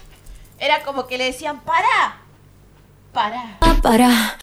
Era 0.59 0.83
como 0.83 1.07
que 1.07 1.17
le 1.17 1.25
decían, 1.25 1.59
¡para! 1.62 2.17
¡Para! 3.13 3.57
Para. 3.81 4.09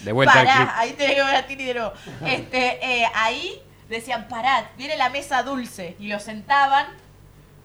De 0.00 0.12
vuelta 0.12 0.40
al 0.40 0.46
clip. 0.46 0.56
Pará, 0.58 0.78
ahí 0.78 0.92
tenés 0.92 1.16
que 1.16 1.22
ver 1.24 1.34
a 1.36 1.46
Tini 1.46 1.64
de 1.64 1.74
nuevo. 1.74 1.92
Este, 2.24 3.02
eh, 3.02 3.06
ahí 3.14 3.60
decían, 3.88 4.28
parad, 4.28 4.64
viene 4.76 4.96
la 4.96 5.10
mesa 5.10 5.42
dulce. 5.42 5.96
Y 5.98 6.08
lo 6.08 6.20
sentaban. 6.20 6.86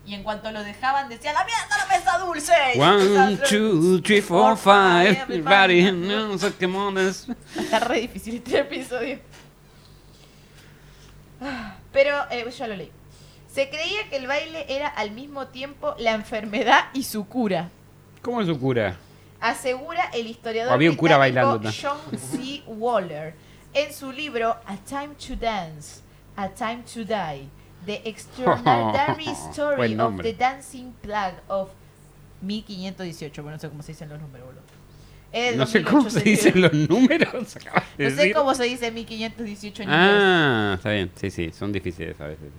Y 0.03 0.15
en 0.15 0.23
cuanto 0.23 0.51
lo 0.51 0.63
dejaban, 0.63 1.07
decían, 1.09 1.35
¡la 1.35 1.45
mierda, 1.45 1.77
la 1.77 1.85
mesa 1.85 2.17
dulce! 2.17 2.53
One, 2.75 3.37
two, 3.47 4.01
three, 4.01 4.21
four, 4.21 4.57
five. 4.57 5.11
Everybody 5.11 5.91
knows 5.91 6.43
on, 6.43 6.95
let's- 6.95 7.27
Está 7.55 7.79
re 7.79 8.01
difícil 8.01 8.37
este 8.37 8.59
episodio. 8.59 9.19
Ah, 11.39 11.75
Pero, 11.91 12.17
eh, 12.31 12.49
yo 12.49 12.67
lo 12.67 12.75
leí. 12.75 12.91
Se 13.53 13.69
creía 13.69 14.09
que 14.09 14.17
el 14.17 14.27
baile 14.27 14.65
era 14.69 14.87
al 14.87 15.11
mismo 15.11 15.47
tiempo 15.47 15.93
la 15.97 16.13
enfermedad 16.13 16.85
y 16.93 17.03
su 17.03 17.27
cura. 17.27 17.69
¿Cómo 18.21 18.41
es 18.41 18.47
su 18.47 18.59
cura? 18.59 18.97
asegura 19.41 20.03
el 20.13 20.27
historiador 20.27 20.71
había 20.71 20.91
un 20.91 20.95
cura 20.95 21.17
bailando. 21.17 21.69
John 21.81 21.97
C. 22.17 22.61
Waller 22.67 23.33
en 23.73 23.91
su 23.91 24.11
libro 24.11 24.55
A 24.65 24.77
Time 24.77 25.15
to 25.27 25.35
Dance, 25.35 26.01
A 26.35 26.47
Time 26.49 26.83
to 26.93 27.03
Die, 27.03 27.47
The 27.85 28.01
Extraordinary 28.07 29.25
Story 29.51 29.99
of 29.99 30.21
the 30.21 30.33
Dancing 30.33 30.93
Plague 31.01 31.37
of 31.47 31.69
1518, 32.41 33.41
bueno, 33.41 33.55
no 33.57 33.59
sé 33.59 33.69
cómo 33.69 33.81
se 33.83 33.91
dicen 33.91 34.09
los 34.09 34.19
números, 34.19 34.47
boludo. 34.47 35.57
No 35.57 35.65
sé 35.65 35.83
cómo 35.83 36.09
se 36.09 36.19
2008, 36.19 36.29
dicen 36.29 36.61
los 36.61 36.73
números. 36.73 37.33
de 37.97 38.03
No 38.03 38.09
sé 38.09 38.15
decir. 38.15 38.33
cómo 38.33 38.53
se 38.53 38.63
dice 38.65 38.91
1518 38.91 39.83
en 39.83 39.89
inglés. 39.89 40.09
Ah, 40.13 40.73
está 40.75 40.91
bien. 40.91 41.11
Sí, 41.15 41.31
sí, 41.31 41.51
son 41.51 41.71
difíciles 41.71 42.19
a 42.19 42.27
veces. 42.27 42.49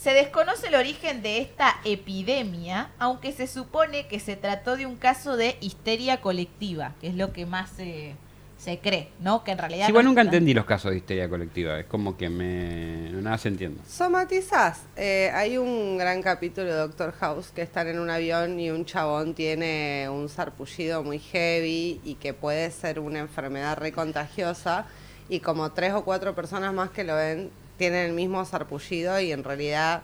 Se 0.00 0.14
desconoce 0.14 0.68
el 0.68 0.76
origen 0.76 1.20
de 1.20 1.40
esta 1.42 1.76
epidemia, 1.84 2.88
aunque 2.98 3.32
se 3.32 3.46
supone 3.46 4.06
que 4.06 4.18
se 4.18 4.34
trató 4.34 4.78
de 4.78 4.86
un 4.86 4.96
caso 4.96 5.36
de 5.36 5.58
histeria 5.60 6.22
colectiva, 6.22 6.94
que 7.02 7.08
es 7.08 7.16
lo 7.16 7.34
que 7.34 7.44
más 7.44 7.68
se, 7.68 8.14
se 8.56 8.78
cree, 8.78 9.10
¿no? 9.20 9.44
Que 9.44 9.50
en 9.50 9.58
realidad... 9.58 9.84
Sí, 9.84 9.90
igual 9.90 10.06
nunca 10.06 10.22
entendí 10.22 10.54
los 10.54 10.64
casos 10.64 10.92
de 10.92 10.96
histeria 10.96 11.28
colectiva. 11.28 11.78
Es 11.78 11.84
como 11.84 12.16
que 12.16 12.30
me. 12.30 13.10
Nada 13.12 13.36
se 13.36 13.48
entiende. 13.48 13.78
Somatizás. 13.86 14.84
Eh, 14.96 15.30
hay 15.34 15.58
un 15.58 15.98
gran 15.98 16.22
capítulo 16.22 16.68
de 16.68 16.76
Doctor 16.78 17.12
House 17.20 17.52
que 17.54 17.60
están 17.60 17.86
en 17.88 17.98
un 17.98 18.08
avión 18.08 18.58
y 18.58 18.70
un 18.70 18.86
chabón 18.86 19.34
tiene 19.34 20.08
un 20.08 20.30
sarpullido 20.30 21.02
muy 21.02 21.18
heavy 21.18 22.00
y 22.04 22.14
que 22.14 22.32
puede 22.32 22.70
ser 22.70 23.00
una 23.00 23.18
enfermedad 23.18 23.76
recontagiosa 23.76 24.86
y 25.28 25.40
como 25.40 25.72
tres 25.72 25.92
o 25.92 26.04
cuatro 26.04 26.34
personas 26.34 26.72
más 26.72 26.88
que 26.88 27.04
lo 27.04 27.16
ven 27.16 27.50
tienen 27.80 28.04
el 28.06 28.12
mismo 28.12 28.44
sarpullido 28.44 29.18
y 29.20 29.32
en 29.32 29.42
realidad 29.42 30.02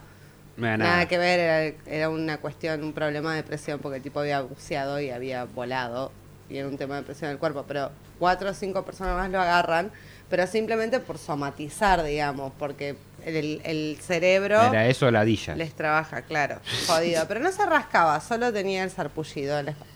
nada, 0.56 0.76
nada. 0.78 1.08
que 1.08 1.18
ver, 1.18 1.38
era, 1.38 1.76
era 1.86 2.08
una 2.08 2.38
cuestión, 2.38 2.82
un 2.82 2.94
problema 2.94 3.34
de 3.34 3.42
presión 3.42 3.78
porque 3.80 3.98
el 3.98 4.02
tipo 4.02 4.18
había 4.18 4.40
buceado 4.40 4.98
y 4.98 5.10
había 5.10 5.44
volado 5.44 6.10
y 6.48 6.56
era 6.56 6.68
un 6.68 6.78
tema 6.78 6.96
de 6.96 7.02
presión 7.02 7.28
del 7.30 7.38
cuerpo, 7.38 7.64
pero 7.68 7.90
cuatro 8.18 8.48
o 8.50 8.54
cinco 8.54 8.82
personas 8.84 9.14
más 9.14 9.30
lo 9.30 9.40
agarran, 9.40 9.90
pero 10.30 10.46
simplemente 10.46 11.00
por 11.00 11.18
somatizar, 11.18 12.02
digamos, 12.02 12.50
porque 12.58 12.96
el, 13.24 13.60
el 13.64 13.98
cerebro 14.00 14.62
Era 14.62 14.86
eso 14.86 15.10
ladilla. 15.10 15.54
les 15.54 15.74
trabaja, 15.74 16.22
claro, 16.22 16.60
jodido, 16.86 17.28
pero 17.28 17.40
no 17.40 17.52
se 17.52 17.66
rascaba, 17.66 18.18
solo 18.20 18.52
tenía 18.54 18.84
el 18.84 18.90
sarpullido 18.90 19.58
en 19.58 19.66
la 19.66 19.70
espalda. 19.72 19.92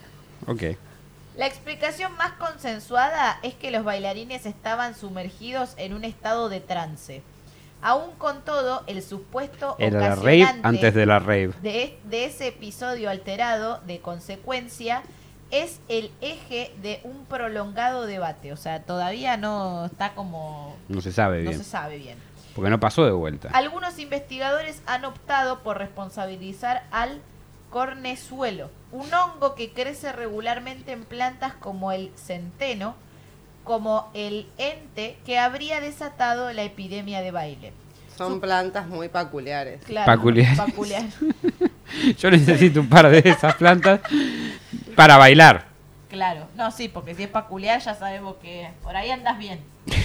Ok. 0.47 0.63
La 1.37 1.47
explicación 1.47 2.15
más 2.19 2.33
consensuada 2.33 3.39
es 3.43 3.55
que 3.55 3.71
los 3.71 3.85
bailarines 3.85 4.45
estaban 4.45 4.95
sumergidos 4.95 5.73
en 5.79 5.95
un 5.95 6.05
estado 6.05 6.51
de 6.51 6.61
trance. 6.61 7.23
Aún 7.83 8.13
con 8.19 8.43
todo, 8.43 8.83
el 8.87 9.03
supuesto 9.03 9.77
Era 9.79 10.01
la 10.01 10.15
rave 10.17 10.43
ocasionante 10.43 10.69
antes 10.69 10.95
de 10.95 11.07
la 11.07 11.19
rave. 11.19 11.51
de, 11.63 11.83
es- 11.85 11.93
de 12.11 12.25
ese 12.27 12.49
episodio 12.49 13.09
alterado, 13.11 13.81
de 13.87 14.01
consecuencia, 14.01 15.03
es 15.51 15.81
el 15.89 16.11
eje 16.21 16.73
de 16.83 17.01
un 17.05 17.25
prolongado 17.25 18.07
debate. 18.07 18.53
O 18.53 18.57
sea, 18.57 18.83
todavía 18.83 19.37
no 19.37 19.87
está 19.87 20.15
como... 20.15 20.77
No 20.89 21.01
se 21.01 21.11
sabe 21.13 21.43
No 21.43 21.51
bien. 21.51 21.63
se 21.63 21.69
sabe 21.69 21.97
bien. 21.99 22.19
Porque 22.55 22.71
no 22.71 22.79
pasó 22.81 23.05
de 23.05 23.13
vuelta. 23.13 23.49
Algunos 23.53 23.99
investigadores 23.99 24.83
han 24.87 25.05
optado 25.05 25.61
por 25.61 25.79
responsabilizar 25.79 26.85
al 26.91 27.21
cornezuelo, 27.71 28.69
un 28.93 29.13
hongo 29.15 29.55
que 29.55 29.73
crece 29.73 30.13
regularmente 30.13 30.93
en 30.93 31.05
plantas 31.05 31.55
como 31.55 31.93
el 31.93 32.11
centeno, 32.17 32.95
como 33.65 34.11
el 34.15 34.49
ente 34.59 35.19
que 35.25 35.39
habría 35.39 35.81
desatado 35.81 36.53
la 36.53 36.63
epidemia 36.63 37.21
de 37.21 37.31
baile. 37.31 37.73
Son 38.17 38.41
plantas 38.41 38.87
muy 38.87 39.09
peculiares. 39.09 39.83
Claro, 39.85 40.13
Peculiares. 40.13 40.61
peculiar. 40.61 41.05
Yo 42.19 42.31
necesito 42.31 42.81
un 42.81 42.89
par 42.89 43.09
de 43.09 43.23
esas 43.25 43.55
plantas 43.55 44.01
para 44.95 45.17
bailar. 45.17 45.67
Claro, 46.11 46.47
no, 46.55 46.71
sí, 46.71 46.89
porque 46.89 47.15
si 47.15 47.23
es 47.23 47.29
peculiar 47.29 47.81
ya 47.81 47.95
sabemos 47.95 48.37
que 48.43 48.69
por 48.83 48.97
ahí 48.97 49.11
andas 49.11 49.39
bien. 49.39 49.61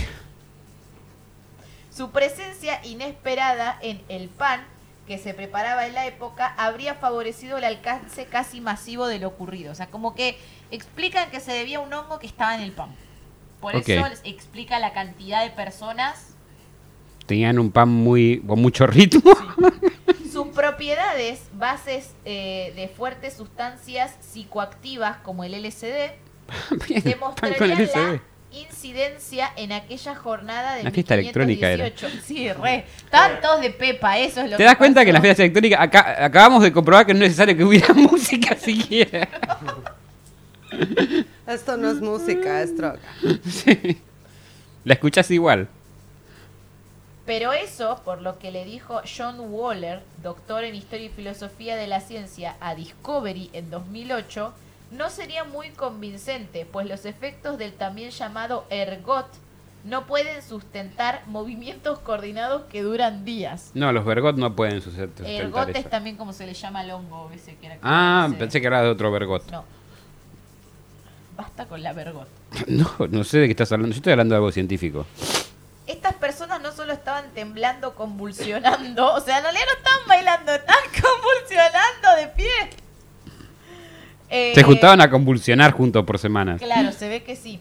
Su 1.95 2.11
presencia 2.11 2.79
inesperada 2.85 3.77
en 3.81 4.01
el 4.09 4.29
pan 4.29 4.63
que 5.07 5.17
se 5.17 5.33
preparaba 5.33 5.85
en 5.87 5.93
la 5.93 6.05
época 6.07 6.53
habría 6.57 6.95
favorecido 6.95 7.57
el 7.57 7.63
alcance 7.63 8.25
casi 8.25 8.59
masivo 8.61 9.07
de 9.07 9.19
lo 9.19 9.27
ocurrido. 9.27 9.71
O 9.71 9.75
sea, 9.75 9.87
como 9.87 10.15
que 10.15 10.37
explican 10.71 11.29
que 11.31 11.39
se 11.39 11.51
debía 11.51 11.77
a 11.77 11.81
un 11.81 11.93
hongo 11.93 12.19
que 12.19 12.27
estaba 12.27 12.55
en 12.55 12.61
el 12.61 12.71
pan. 12.71 12.95
Por 13.71 13.75
eso 13.75 14.07
les 14.07 14.21
explica 14.23 14.79
la 14.79 14.93
cantidad 14.93 15.43
de 15.43 15.49
personas 15.49 16.35
Tenían 17.25 17.57
un 17.57 17.71
pan 17.71 17.89
muy 17.89 18.43
con 18.45 18.61
mucho 18.61 18.85
ritmo. 18.85 19.31
Sus 20.31 20.47
propiedades, 20.49 21.41
bases 21.53 22.13
eh, 22.23 22.71
de 22.75 22.87
fuertes 22.87 23.33
sustancias 23.33 24.15
psicoactivas 24.21 25.17
como 25.17 25.43
el 25.43 25.53
LSD, 25.53 26.11
demostrarían 27.03 27.79
LSD. 27.79 27.95
la 27.95 28.21
incidencia 28.51 29.51
en 29.55 29.71
aquella 29.71 30.13
jornada 30.13 30.75
de 30.75 30.81
Una 30.81 30.91
fiesta 30.91 31.15
electrónica 31.15 31.71
era. 31.71 31.85
1518. 31.85 32.23
Sí, 32.25 32.51
re. 32.53 32.85
Estaban 32.97 33.41
todos 33.41 33.61
de 33.61 33.71
pepa, 33.71 34.19
eso 34.19 34.41
es 34.41 34.51
lo 34.51 34.57
¿Te 34.57 34.63
que 34.63 34.63
das 34.65 34.77
cuenta 34.77 35.03
que 35.03 35.09
en 35.09 35.15
la 35.15 35.21
fiesta 35.21 35.41
electrónica 35.41 35.81
acá, 35.81 36.23
acabamos 36.23 36.61
de 36.61 36.71
comprobar 36.71 37.05
que 37.05 37.13
no 37.13 37.19
es 37.19 37.31
necesario 37.31 37.57
que 37.57 37.63
hubiera 37.63 37.93
música 37.95 38.55
siquiera? 38.55 39.27
Esto 41.47 41.77
no 41.77 41.89
es 41.89 42.01
música, 42.01 42.61
es 42.61 42.75
droga. 42.75 42.99
Sí. 43.49 44.01
La 44.83 44.93
escuchas 44.93 45.29
igual. 45.31 45.67
Pero 47.25 47.53
eso, 47.53 48.01
por 48.05 48.21
lo 48.21 48.37
que 48.37 48.51
le 48.51 48.65
dijo 48.65 49.01
John 49.05 49.37
Waller, 49.39 50.03
doctor 50.21 50.63
en 50.63 50.75
Historia 50.75 51.07
y 51.07 51.09
Filosofía 51.09 51.75
de 51.75 51.87
la 51.87 51.99
Ciencia, 51.99 52.55
a 52.59 52.75
Discovery 52.75 53.49
en 53.53 53.71
2008, 53.71 54.53
no 54.91 55.09
sería 55.09 55.43
muy 55.43 55.69
convincente, 55.71 56.67
pues 56.71 56.87
los 56.87 57.05
efectos 57.05 57.57
del 57.57 57.73
también 57.73 58.11
llamado 58.11 58.65
ergot 58.69 59.25
no 59.85 60.07
pueden 60.07 60.41
sustentar 60.41 61.21
movimientos 61.27 61.99
coordinados 61.99 62.63
que 62.63 62.81
duran 62.81 63.23
días. 63.23 63.71
No, 63.75 63.91
los 63.91 64.03
vergot 64.03 64.35
no 64.35 64.55
pueden 64.55 64.81
sustentar 64.81 65.27
Ergot 65.27 65.69
es 65.75 65.89
también 65.89 66.17
como 66.17 66.33
se 66.33 66.45
le 66.45 66.55
llama 66.55 66.79
al 66.79 66.91
hongo 66.91 67.29
ese 67.33 67.55
que 67.55 67.67
era 67.67 67.77
Ah, 67.83 68.29
pensé 68.37 68.61
que 68.61 68.67
era 68.67 68.81
de 68.81 68.89
otro 68.89 69.11
vergot. 69.11 69.49
No. 69.51 69.63
Basta 71.35 71.65
con 71.65 71.81
la 71.83 71.93
vergot. 71.93 72.27
No, 72.67 72.89
no 73.09 73.23
sé 73.23 73.39
de 73.39 73.45
qué 73.47 73.51
estás 73.51 73.71
hablando. 73.71 73.93
Yo 73.93 73.97
estoy 73.97 74.11
hablando 74.13 74.33
de 74.33 74.37
algo 74.37 74.51
científico. 74.51 75.05
Estas 75.87 76.13
personas 76.15 76.61
no 76.61 76.71
solo 76.71 76.93
estaban 76.93 77.25
temblando, 77.35 77.93
convulsionando, 77.93 79.13
o 79.13 79.19
sea, 79.19 79.37
en 79.37 79.43
realidad 79.43 79.65
no 79.71 79.77
estaban 79.77 80.07
bailando, 80.07 80.51
estaban 80.53 80.83
convulsionando 80.89 82.15
de 82.21 82.27
pie. 82.35 82.69
Eh, 84.29 84.51
Se 84.55 84.63
juntaban 84.63 85.01
a 85.01 85.09
convulsionar 85.09 85.71
juntos 85.73 86.03
por 86.03 86.17
semanas. 86.17 86.59
Claro, 86.59 86.91
se 86.91 87.07
ve 87.07 87.23
que 87.23 87.35
sí. 87.35 87.59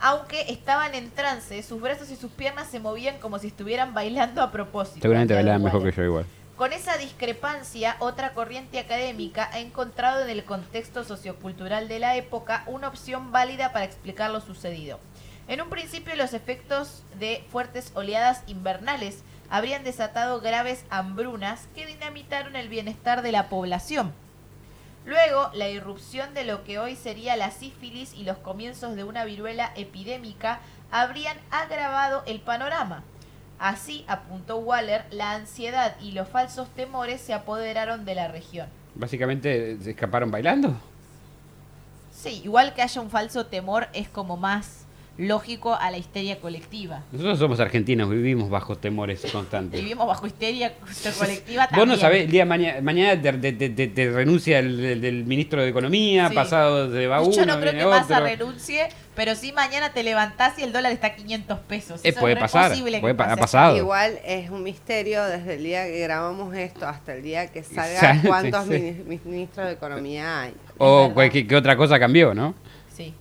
Aunque 0.00 0.50
estaban 0.50 0.94
en 0.94 1.10
trance, 1.10 1.62
sus 1.62 1.80
brazos 1.80 2.10
y 2.10 2.16
sus 2.16 2.30
piernas 2.32 2.68
se 2.68 2.80
movían 2.80 3.18
como 3.20 3.38
si 3.38 3.46
estuvieran 3.46 3.94
bailando 3.94 4.42
a 4.42 4.50
propósito. 4.50 4.98
Seguramente 5.00 5.34
bailaban 5.34 5.62
mejor 5.62 5.82
que 5.84 5.92
yo 5.92 6.02
igual. 6.02 6.26
Con 6.56 6.72
esa 6.72 6.96
discrepancia, 6.98 7.96
otra 7.98 8.32
corriente 8.32 8.78
académica 8.78 9.50
ha 9.52 9.58
encontrado 9.58 10.22
en 10.22 10.30
el 10.30 10.44
contexto 10.44 11.02
sociocultural 11.02 11.88
de 11.88 11.98
la 11.98 12.14
época 12.14 12.62
una 12.68 12.86
opción 12.86 13.32
válida 13.32 13.72
para 13.72 13.84
explicar 13.84 14.30
lo 14.30 14.40
sucedido. 14.40 15.00
En 15.48 15.60
un 15.60 15.68
principio, 15.68 16.14
los 16.14 16.32
efectos 16.32 17.02
de 17.18 17.44
fuertes 17.50 17.90
oleadas 17.94 18.44
invernales 18.46 19.24
habrían 19.50 19.82
desatado 19.82 20.40
graves 20.40 20.84
hambrunas 20.90 21.66
que 21.74 21.86
dinamitaron 21.86 22.54
el 22.54 22.68
bienestar 22.68 23.22
de 23.22 23.32
la 23.32 23.48
población. 23.48 24.14
Luego, 25.04 25.50
la 25.54 25.68
irrupción 25.68 26.34
de 26.34 26.44
lo 26.44 26.62
que 26.62 26.78
hoy 26.78 26.94
sería 26.94 27.34
la 27.36 27.50
sífilis 27.50 28.14
y 28.14 28.22
los 28.22 28.38
comienzos 28.38 28.94
de 28.94 29.02
una 29.02 29.24
viruela 29.24 29.72
epidémica 29.74 30.60
habrían 30.92 31.36
agravado 31.50 32.22
el 32.26 32.40
panorama. 32.40 33.02
Así, 33.58 34.04
apuntó 34.08 34.58
Waller, 34.58 35.04
la 35.10 35.32
ansiedad 35.32 35.96
y 36.00 36.12
los 36.12 36.28
falsos 36.28 36.68
temores 36.74 37.20
se 37.20 37.32
apoderaron 37.32 38.04
de 38.04 38.14
la 38.14 38.28
región. 38.28 38.66
Básicamente 38.94 39.76
se 39.82 39.90
escaparon 39.90 40.30
bailando. 40.30 40.74
Sí, 42.12 42.40
igual 42.44 42.74
que 42.74 42.82
haya 42.82 43.00
un 43.00 43.10
falso 43.10 43.46
temor 43.46 43.88
es 43.92 44.08
como 44.08 44.36
más 44.36 44.80
lógico 45.16 45.74
a 45.74 45.90
la 45.92 45.98
histeria 45.98 46.40
colectiva. 46.40 47.02
Nosotros 47.12 47.38
somos 47.38 47.60
argentinos, 47.60 48.10
vivimos 48.10 48.50
bajo 48.50 48.76
temores 48.76 49.24
constantes. 49.30 49.80
Vivimos 49.80 50.06
bajo 50.08 50.26
histeria 50.26 50.72
colectiva 51.18 51.62
Vos 51.64 51.70
también. 51.70 51.88
no 51.88 51.96
sabés, 51.96 52.24
el 52.24 52.30
día 52.32 52.42
de 52.42 52.48
mañana, 52.48 52.80
mañana 52.80 53.20
te, 53.22 53.32
te- 53.34 53.52
te- 53.52 53.68
te- 53.68 53.86
te 53.88 54.10
renuncia 54.10 54.58
el, 54.58 55.04
el- 55.04 55.24
ministro 55.24 55.62
de 55.62 55.68
Economía, 55.68 56.28
Sí. 56.30 56.34
pasado 56.34 56.88
de 56.90 57.06
va 57.06 57.20
uno, 57.20 57.30
Yo 57.32 57.46
no 57.46 57.60
creo 57.60 57.72
que 57.72 57.86
más 57.86 58.08
renuncie, 58.08 58.88
pero 59.14 59.34
sí 59.34 59.52
mañana 59.52 59.92
te 59.92 60.02
levantás 60.02 60.58
y 60.58 60.62
el 60.62 60.72
dólar 60.72 60.92
está 60.92 61.08
a 61.08 61.14
500 61.16 61.58
pesos. 61.60 62.00
Eh, 62.04 62.08
Eso 62.10 62.20
puede 62.20 62.34
re 62.34 62.40
pasar, 62.40 62.70
posible 62.70 62.96
que 62.98 63.00
puede 63.00 63.14
ha 63.14 63.16
pase. 63.16 63.40
pasado. 63.40 63.76
Igual 63.76 64.18
es 64.24 64.50
un 64.50 64.62
misterio 64.62 65.24
desde 65.24 65.54
el 65.54 65.62
día 65.64 65.84
que 65.84 66.00
grabamos 66.00 66.54
esto 66.54 66.86
hasta 66.86 67.14
el 67.14 67.22
día 67.22 67.46
que 67.48 67.62
salga 67.64 68.20
cuántos 68.26 68.66
sí. 68.66 69.02
ministros 69.06 69.66
de 69.66 69.72
economía 69.72 70.40
hay. 70.42 70.54
O 70.78 71.10
cualquier- 71.14 71.46
qué 71.46 71.56
otra 71.56 71.76
cosa 71.76 71.98
cambió, 71.98 72.34
¿no? 72.34 72.54
Sí. 72.94 73.14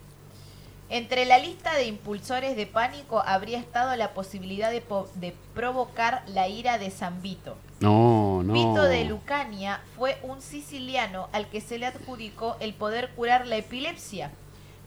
Entre 0.90 1.26
la 1.26 1.40
lista 1.40 1.74
de 1.76 1.86
impulsores 1.86 2.56
de 2.56 2.68
pánico 2.68 3.24
habría 3.26 3.58
estado 3.58 3.96
la 3.96 4.12
posibilidad 4.12 4.70
de, 4.70 4.82
po- 4.82 5.10
de 5.16 5.34
provocar 5.56 6.22
la 6.28 6.48
ira 6.48 6.78
de 6.78 6.92
San 6.92 7.22
Vito. 7.24 7.58
No, 7.80 8.44
no. 8.44 8.54
Vito 8.54 8.84
de 8.84 9.04
Lucania 9.06 9.82
fue 9.98 10.18
un 10.22 10.42
siciliano 10.42 11.30
al 11.34 11.48
que 11.50 11.62
se 11.62 11.80
le 11.80 11.88
adjudicó 11.88 12.58
el 12.60 12.74
poder 12.74 13.10
curar 13.16 13.48
la 13.48 13.56
epilepsia. 13.58 14.32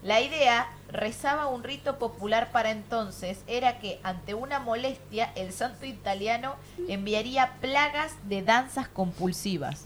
La 0.03 0.21
idea, 0.21 0.67
rezaba 0.91 1.47
un 1.47 1.63
rito 1.63 1.97
popular 1.97 2.51
para 2.51 2.69
entonces, 2.71 3.39
era 3.47 3.79
que 3.79 3.99
ante 4.03 4.35
una 4.35 4.59
molestia 4.59 5.31
el 5.35 5.51
santo 5.51 5.85
italiano 5.85 6.55
enviaría 6.87 7.53
plagas 7.61 8.13
de 8.23 8.41
danzas 8.43 8.87
compulsivas. 8.87 9.85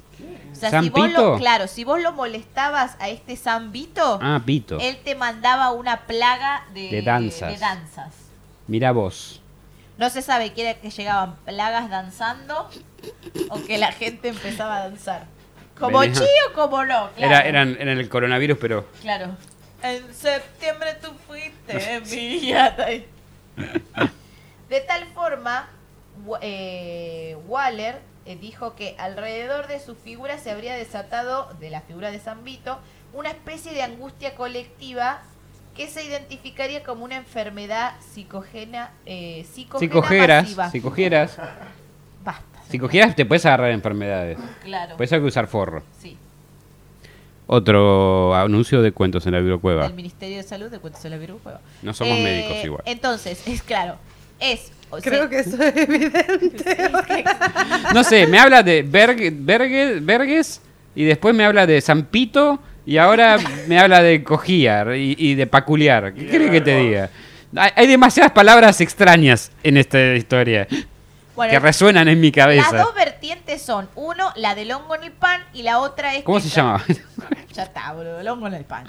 O 0.52 0.56
sea, 0.56 0.70
¿San 0.70 0.84
si 0.84 0.90
vos 0.90 1.10
lo, 1.12 1.38
claro, 1.38 1.68
si 1.68 1.84
vos 1.86 2.00
lo 2.02 2.12
molestabas 2.12 2.96
a 3.00 3.10
este 3.10 3.36
San 3.38 3.72
Vito, 3.72 4.20
Ah, 4.22 4.42
Pito. 4.46 4.78
él 4.80 5.00
te 5.04 5.16
mandaba 5.16 5.72
una 5.72 6.02
plaga 6.02 6.66
de, 6.74 6.90
De 6.90 7.02
danzas. 7.02 7.54
de 7.54 7.58
danzas. 7.58 8.14
Mira 8.68 8.92
vos. 8.92 9.42
No 9.98 10.10
se 10.10 10.22
sabe 10.22 10.54
que 10.54 10.62
era 10.70 10.80
que 10.80 10.90
llegaban 10.92 11.36
plagas 11.46 11.90
danzando 11.90 12.70
o 13.50 13.62
que 13.64 13.78
la 13.78 13.92
gente 13.92 14.28
empezaba 14.30 14.78
a 14.78 14.80
danzar. 14.90 15.26
Como 15.80 16.00
Venía- 16.00 16.16
sí 16.20 16.28
o 16.50 16.54
como 16.54 16.86
no. 16.86 17.10
Claro. 17.12 17.34
Era, 17.36 17.40
eran, 17.42 17.78
eran 17.80 17.98
el 17.98 18.10
coronavirus, 18.10 18.58
pero 18.60 18.86
Claro. 19.02 19.36
En 19.84 20.14
septiembre 20.14 20.96
tú 21.02 21.10
fuiste 21.28 22.02
mi 22.12 22.40
yata. 22.48 22.88
De 22.88 24.80
tal 24.88 25.06
forma, 25.14 25.70
eh, 26.42 27.38
Waller 27.48 28.00
eh, 28.26 28.38
dijo 28.40 28.76
que 28.76 28.96
alrededor 29.00 29.68
de 29.68 29.80
su 29.80 29.96
figura 29.96 30.38
se 30.38 30.52
habría 30.52 30.76
desatado, 30.76 31.54
de 31.60 31.70
la 31.70 31.82
figura 31.82 32.12
de 32.12 32.20
San 32.20 32.44
Vito, 32.44 32.80
una 33.14 33.30
especie 33.30 33.74
de 33.74 33.82
angustia 33.82 34.36
colectiva 34.36 35.22
que 35.76 35.88
se 35.88 36.04
identificaría 36.04 36.84
como 36.84 37.04
una 37.04 37.16
enfermedad 37.18 37.94
psicogena, 38.14 38.92
eh, 39.06 39.46
psicogena 39.52 39.80
si 39.80 39.90
cogieras, 39.90 40.44
masiva. 40.44 40.70
Basta. 42.24 42.60
cogieras 42.80 43.16
te 43.16 43.26
puedes 43.26 43.46
agarrar 43.46 43.72
enfermedades. 43.72 44.38
Claro. 44.64 44.98
Puedes 44.98 45.12
hay 45.12 45.20
que 45.20 45.26
usar 45.26 45.48
forro. 45.48 45.84
Sí. 46.00 46.18
Otro 47.54 48.34
anuncio 48.34 48.82
de 48.82 48.94
cuentos 48.94 49.26
en 49.26 49.34
la 49.34 49.40
bibliocueva. 49.40 49.84
Del 49.84 49.94
Ministerio 49.94 50.38
de 50.38 50.44
Salud 50.44 50.70
de 50.72 50.80
Cuentos 50.80 51.04
de 51.04 51.10
la 51.10 51.18
Virgo 51.18 51.38
Cueva. 51.40 51.60
No 51.82 51.94
somos 51.94 52.18
Eh, 52.18 52.24
médicos 52.24 52.64
igual. 52.64 52.82
Entonces, 52.86 53.46
es 53.46 53.62
claro. 53.62 53.98
Es. 54.40 54.72
o 54.90 55.00
Creo 55.00 55.28
sea, 55.28 55.30
que 55.30 55.40
eso 55.40 55.62
es 55.62 55.76
evidente. 55.76 56.84
No 57.94 58.06
sé, 58.06 58.26
me 58.26 58.40
habla 58.40 58.64
de 58.64 58.86
Berg- 58.90 59.36
Berge- 59.46 60.00
Berges 60.02 60.62
y 60.96 61.04
después 61.04 61.36
me 61.36 61.44
habla 61.44 61.68
de 61.68 61.82
Zampito 61.82 62.60
y 62.86 62.96
ahora 62.96 63.38
me 63.68 63.78
habla 63.80 64.02
de 64.02 64.24
cogía 64.24 64.86
y, 64.96 65.16
y 65.18 65.36
de 65.36 65.46
peculiar. 65.46 66.14
¿Qué 66.14 66.28
crees 66.30 66.52
que 66.52 66.62
te 66.62 66.78
diga? 66.78 67.10
Hay, 67.58 67.72
hay 67.76 67.88
demasiadas 67.88 68.32
palabras 68.32 68.80
extrañas 68.80 69.52
en 69.62 69.76
esta 69.76 70.16
historia 70.16 70.70
bueno, 71.42 71.52
que 71.52 71.60
resuenan 71.60 72.08
en 72.08 72.20
mi 72.20 72.28
las 72.32 72.36
cabeza. 72.46 72.78
dos 72.78 72.94
vertientes 72.94 73.62
son, 73.62 73.90
uno, 73.96 74.32
la 74.36 74.56
del 74.56 74.72
hongo 74.72 74.96
en 74.96 75.04
el 75.04 75.12
pan, 75.12 75.42
y 75.54 75.64
la 75.64 75.80
otra 75.80 76.16
es 76.16 76.24
¿Cómo 76.24 76.38
que 76.38 76.44
se 76.44 76.50
llamaba? 76.50 76.84
Ya 77.54 77.64
está, 77.64 77.92
boludo, 77.92 78.20
el 78.22 78.28
hongo 78.30 78.48
en 78.48 78.54
el 78.54 78.64
pan. 78.64 78.86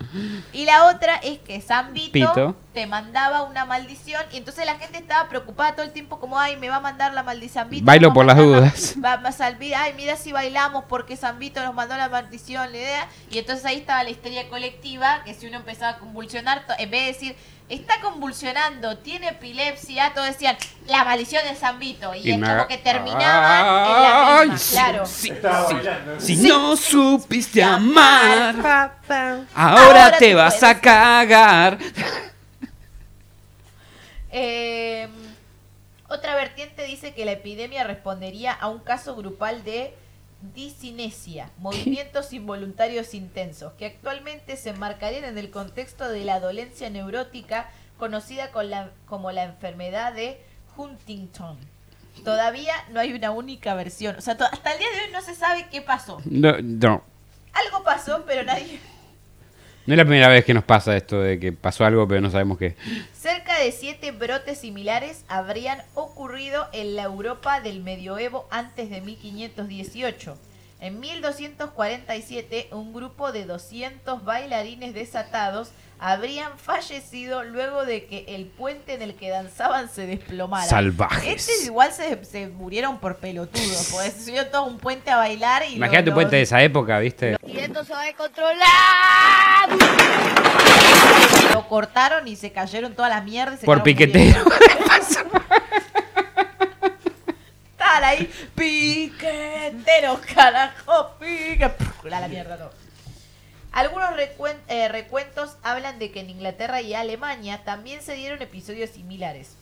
Y 0.53 0.65
la 0.67 0.87
otra 0.87 1.17
es 1.17 1.41
que 1.41 1.61
San 1.61 1.93
Vito 1.93 2.13
Pito. 2.13 2.57
te 2.73 2.87
mandaba 2.87 3.43
una 3.43 3.65
maldición 3.65 4.23
y 4.33 4.37
entonces 4.37 4.65
la 4.67 4.77
gente 4.77 4.99
estaba 4.99 5.29
preocupada 5.29 5.75
todo 5.75 5.85
el 5.85 5.91
tiempo 5.93 6.21
como, 6.21 6.39
ay, 6.39 6.57
me 6.57 6.69
va 6.69 6.77
a 6.77 6.81
mandar 6.81 7.13
la 7.13 7.25
maldición. 7.25 7.69
Vito, 7.69 7.85
Bailo 7.85 8.13
por 8.13 8.25
las 8.25 8.37
mandar 8.37 8.53
la- 8.53 8.61
dudas. 8.71 8.95
Va, 9.05 9.13
a 9.15 9.83
ay, 9.83 9.95
mira 9.97 10.17
si 10.17 10.31
bailamos 10.31 10.85
porque 10.89 11.17
San 11.17 11.39
Vito 11.41 11.61
nos 11.65 11.75
mandó 11.75 11.97
la 11.97 12.09
maldición, 12.09 12.71
la 12.71 12.79
idea. 12.79 13.09
Y 13.31 13.39
entonces 13.39 13.65
ahí 13.65 13.79
estaba 13.79 14.05
la 14.05 14.11
histeria 14.11 14.49
colectiva, 14.49 15.23
que 15.25 15.35
si 15.35 15.47
uno 15.49 15.57
empezaba 15.57 15.97
a 15.97 15.99
convulsionar, 15.99 16.65
en 16.79 16.91
vez 16.91 17.01
de 17.01 17.07
decir, 17.07 17.37
está 17.69 18.01
convulsionando, 18.01 18.99
tiene 18.99 19.29
epilepsia, 19.29 20.13
todos 20.15 20.29
decían, 20.29 20.57
la 20.87 21.05
maldición 21.05 21.43
de 21.45 21.55
San 21.57 21.79
Vito. 21.79 22.15
Y, 22.15 22.19
Y 22.29 22.33
es 22.33 22.39
me 22.39 22.47
como 22.47 22.67
que 22.67 22.79
terminaban 22.79 23.87
en 23.87 24.03
la 24.03 24.41
misma, 24.43 24.59
sí, 24.59 24.75
claro. 24.75 25.07
sí, 25.07 25.33
sí. 26.19 26.37
Si 26.37 26.49
no 26.49 26.77
supiste 26.77 27.63
amar, 27.63 28.55
Pa, 28.61 28.95
pa. 29.07 29.31
ahora, 29.55 29.87
Ahora 30.07 30.19
te 30.19 30.35
vas 30.35 30.57
puedes. 30.59 30.77
a 30.77 30.81
cagar. 30.81 31.79
Eh, 34.35 35.09
otra 36.09 36.35
vertiente 36.35 36.85
dice 36.85 37.13
que 37.15 37.25
la 37.25 37.33
epidemia 37.33 37.85
respondería 37.85 38.53
a 38.53 38.69
un 38.69 38.79
caso 38.81 39.15
grupal 39.15 39.63
de 39.65 39.95
disinesia, 40.55 41.51
movimientos 41.59 42.33
involuntarios 42.33 43.15
intensos, 43.15 43.73
que 43.75 43.87
actualmente 43.87 44.57
se 44.57 44.71
enmarcarían 44.71 45.25
en 45.25 45.39
el 45.39 45.51
contexto 45.51 46.09
de 46.09 46.25
la 46.25 46.41
dolencia 46.41 46.91
neurótica 46.91 47.69
conocida 47.99 48.51
con 48.51 48.71
la- 48.71 48.91
como 49.07 49.31
la 49.33 49.45
enfermedad 49.45 50.13
de 50.13 50.41
Huntington. 50.77 51.57
Todavía 52.25 52.75
no 52.91 53.01
hay 53.01 53.13
una 53.13 53.31
única 53.31 53.75
versión. 53.75 54.17
O 54.17 54.21
sea, 54.21 54.35
hasta 54.35 54.73
el 54.73 54.79
día 54.79 54.89
de 54.91 55.07
hoy 55.07 55.13
no 55.13 55.23
se 55.23 55.35
sabe 55.35 55.67
qué 55.71 55.81
pasó. 55.81 56.21
No, 56.25 56.57
no. 56.61 57.03
Algo 57.53 57.85
pasó, 57.85 58.25
pero 58.27 58.43
nadie... 58.43 58.81
No 59.85 59.95
es 59.95 59.99
la 59.99 60.05
primera 60.05 60.29
vez 60.29 60.45
que 60.45 60.55
nos 60.55 60.63
pasa 60.63 60.97
esto 60.97 61.21
de 61.21 61.41
que 61.41 61.53
pasó 61.53 61.85
algo, 61.85 62.07
pero 62.07 62.21
no 62.21 62.31
sabemos 62.31 62.57
qué. 62.57 62.77
De 63.63 63.71
siete 63.71 64.11
brotes 64.11 64.59
similares 64.59 65.25
habrían 65.29 65.81
ocurrido 65.95 66.67
en 66.73 66.97
la 66.97 67.05
Europa 67.05 67.61
del 67.61 67.81
medioevo 67.81 68.49
antes 68.51 68.91
de 68.91 69.01
1518. 69.01 70.37
En 70.81 70.99
1247, 70.99 72.71
un 72.73 72.93
grupo 72.93 73.31
de 73.31 73.45
200 73.45 74.25
bailarines 74.25 74.95
desatados 74.95 75.71
habrían 76.01 76.59
fallecido 76.59 77.45
luego 77.45 77.85
de 77.85 78.07
que 78.07 78.25
el 78.31 78.47
puente 78.47 78.95
en 78.95 79.03
el 79.03 79.15
que 79.15 79.31
danzaban 79.31 79.89
se 79.89 80.07
desplomara. 80.07 80.67
Salvajes. 80.67 81.49
Estos 81.49 81.65
igual 81.65 81.93
se, 81.93 82.25
se 82.25 82.49
murieron 82.49 82.99
por 82.99 83.19
pelotudos, 83.19 83.91
porque 83.93 84.11
se 84.11 84.25
subió 84.25 84.49
todo 84.49 84.65
un 84.65 84.79
puente 84.79 85.13
a 85.13 85.19
bailar 85.19 85.63
y... 85.71 85.77
Imagínate 85.77 86.11
un 86.11 86.15
puente 86.15 86.35
de 86.35 86.43
esa 86.43 86.61
época, 86.65 86.99
¿viste? 86.99 87.37
Y 87.47 87.59
esto 87.59 87.85
se 87.85 87.93
va 87.93 88.07
a 88.09 88.13
controlar. 88.15 89.69
Lo 91.53 91.69
cortaron 91.69 92.27
y 92.29 92.37
se 92.37 92.53
cayeron 92.53 92.95
toda 92.95 93.09
la 93.09 93.21
mierda 93.21 93.55
y 93.55 93.59
se 93.59 93.67
Por 93.67 93.83
piquetero. 93.83 94.45
Estaban 97.73 98.05
ahí, 98.05 98.31
piqueteros, 98.55 100.21
carajo, 100.35 101.15
pique. 101.19 101.65
A 101.65 102.21
la 102.21 102.29
mierda, 102.29 102.57
no. 102.57 102.71
Algunos 103.73 104.11
recuen- 104.11 104.59
eh, 104.69 104.89
recuentos 104.89 105.57
hablan 105.63 105.99
de 105.99 106.11
que 106.11 106.21
en 106.21 106.31
Inglaterra 106.31 106.81
y 106.83 106.95
Alemania 106.95 107.63
también 107.65 108.03
se 108.03 108.15
dieron 108.15 108.43
episodios 108.43 108.91
similares. 108.91 109.57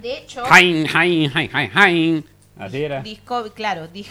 De 0.00 0.18
hecho, 0.18 0.44
jain, 0.46 0.86
jain, 0.86 1.30
jain. 1.30 2.24
Así 2.58 2.82
era. 2.82 3.00
Discovery, 3.02 3.50
claro, 3.54 3.88
Dis- 3.92 4.08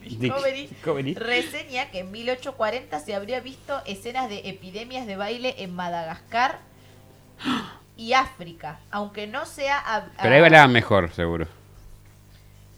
Discovery 0.00 0.66
Discovery. 0.66 1.14
reseña 1.14 1.90
que 1.90 2.00
en 2.00 2.10
1840 2.10 2.98
se 3.00 3.14
habría 3.14 3.40
visto 3.40 3.80
escenas 3.86 4.28
de 4.28 4.48
epidemias 4.48 5.06
de 5.06 5.16
baile 5.16 5.54
en 5.58 5.74
Madagascar 5.74 6.58
y 7.96 8.12
África, 8.14 8.80
aunque 8.90 9.26
no 9.26 9.46
sea 9.46 9.78
a- 9.78 10.06
Pero 10.22 10.34
ahí 10.34 10.40
bailaban 10.40 10.72
mejor, 10.72 11.12
seguro. 11.12 11.46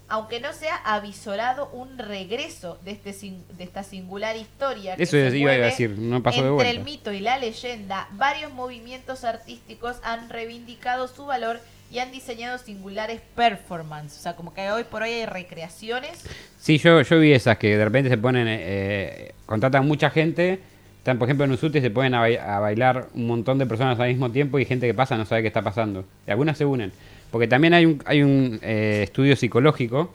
aunque 0.09 0.39
no 0.39 0.53
sea 0.53 0.75
avisorado 0.75 1.69
un 1.69 1.97
regreso 1.97 2.77
de 2.83 2.91
este 2.91 3.13
sin- 3.13 3.45
de 3.57 3.63
esta 3.63 3.83
singular 3.83 4.35
historia 4.35 4.95
que 4.95 5.03
Eso 5.03 5.11
se 5.13 5.35
iba 5.37 5.51
a 5.51 5.55
decir, 5.55 5.91
no 5.97 6.21
pasó 6.21 6.43
de 6.43 6.49
entre 6.49 6.69
el 6.69 6.77
vuelta. 6.79 6.83
mito 6.91 7.11
y 7.13 7.19
la 7.19 7.37
leyenda, 7.39 8.07
varios 8.11 8.51
movimientos 8.53 9.23
artísticos 9.23 9.97
han 10.03 10.29
reivindicado 10.29 11.07
su 11.07 11.25
valor 11.25 11.59
y 11.93 11.99
han 11.99 12.11
diseñado 12.11 12.57
singulares 12.57 13.21
performances. 13.35 14.19
O 14.19 14.21
sea, 14.23 14.35
como 14.35 14.53
que 14.53 14.71
hoy 14.71 14.83
por 14.83 15.03
hoy 15.03 15.11
hay 15.11 15.25
recreaciones. 15.25 16.25
Sí, 16.57 16.77
yo, 16.79 17.01
yo 17.01 17.19
vi 17.19 17.33
esas 17.33 17.57
que 17.57 17.77
de 17.77 17.85
repente 17.85 18.09
se 18.09 18.17
ponen, 18.17 18.47
eh, 18.49 19.33
contratan 19.45 19.85
mucha 19.87 20.09
gente. 20.09 20.59
Están, 20.97 21.19
por 21.19 21.27
ejemplo, 21.27 21.45
en 21.45 21.51
Usuti 21.51 21.81
se 21.81 21.91
ponen 21.91 22.13
a, 22.15 22.21
bai- 22.21 22.37
a 22.39 22.59
bailar 22.59 23.09
un 23.13 23.27
montón 23.27 23.57
de 23.59 23.65
personas 23.65 23.99
al 23.99 24.07
mismo 24.07 24.31
tiempo 24.31 24.57
y 24.57 24.65
gente 24.65 24.87
que 24.87 24.93
pasa 24.93 25.17
no 25.17 25.25
sabe 25.25 25.41
qué 25.41 25.49
está 25.49 25.61
pasando. 25.61 26.05
Y 26.25 26.31
algunas 26.31 26.57
se 26.57 26.65
unen. 26.65 26.91
Porque 27.29 27.47
también 27.47 27.73
hay 27.73 27.85
un, 27.85 28.01
hay 28.05 28.23
un 28.23 28.59
eh, 28.63 29.01
estudio 29.03 29.35
psicológico 29.35 30.13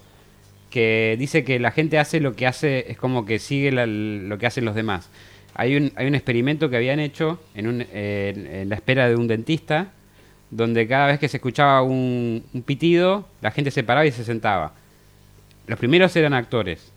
que 0.71 1.17
dice 1.19 1.45
que 1.45 1.59
la 1.59 1.71
gente 1.71 1.99
hace 1.99 2.21
lo 2.21 2.35
que 2.35 2.47
hace, 2.47 2.91
es 2.91 2.97
como 2.99 3.25
que 3.25 3.38
sigue 3.38 3.71
la- 3.73 3.87
lo 3.87 4.38
que 4.38 4.47
hacen 4.47 4.64
los 4.64 4.75
demás. 4.75 5.09
Hay 5.55 5.77
un, 5.77 5.93
hay 5.97 6.07
un 6.07 6.14
experimento 6.14 6.71
que 6.71 6.77
habían 6.77 7.01
hecho 7.01 7.41
en, 7.55 7.67
un, 7.69 7.87
eh, 7.93 8.61
en 8.62 8.69
la 8.69 8.75
espera 8.77 9.09
de 9.09 9.17
un 9.17 9.27
dentista, 9.29 9.93
donde 10.50 10.87
cada 10.88 11.06
vez 11.06 11.18
que 11.18 11.28
se 11.28 11.37
escuchaba 11.37 11.82
un, 11.82 12.42
pitido, 12.64 13.26
la 13.40 13.50
gente 13.50 13.70
se 13.70 13.82
paraba 13.82 14.06
y 14.06 14.12
se 14.12 14.24
sentaba. 14.24 14.72
Los 15.66 15.78
primeros 15.78 16.14
eran 16.16 16.34
actores, 16.34 16.92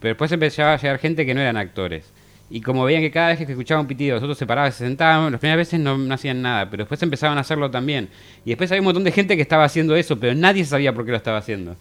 pero 0.00 0.10
después 0.10 0.30
empezaba 0.32 0.74
a 0.74 0.76
llegar 0.76 0.98
gente 0.98 1.24
que 1.24 1.34
no 1.34 1.40
eran 1.40 1.56
actores. 1.56 2.04
Y 2.50 2.60
como 2.60 2.84
veían 2.84 3.00
que 3.00 3.10
cada 3.10 3.28
vez 3.28 3.38
que 3.38 3.50
escuchaban 3.50 3.82
un 3.82 3.88
pitido, 3.88 4.14
los 4.16 4.22
otros 4.22 4.36
se 4.36 4.46
paraban 4.46 4.68
y 4.68 4.72
se 4.72 4.84
sentaban, 4.84 5.32
las 5.32 5.40
primeras 5.40 5.56
veces 5.66 5.80
no, 5.80 5.96
no 5.96 6.14
hacían 6.14 6.42
nada, 6.42 6.68
pero 6.68 6.82
después 6.82 7.02
empezaban 7.02 7.38
a 7.38 7.40
hacerlo 7.40 7.70
también. 7.70 8.10
Y 8.44 8.50
después 8.50 8.70
había 8.70 8.82
un 8.82 8.86
montón 8.86 9.04
de 9.04 9.12
gente 9.12 9.36
que 9.36 9.42
estaba 9.42 9.64
haciendo 9.64 9.96
eso, 9.96 10.18
pero 10.20 10.34
nadie 10.34 10.64
sabía 10.66 10.92
por 10.92 11.06
qué 11.06 11.12
lo 11.12 11.16
estaba 11.16 11.38
haciendo. 11.38 11.76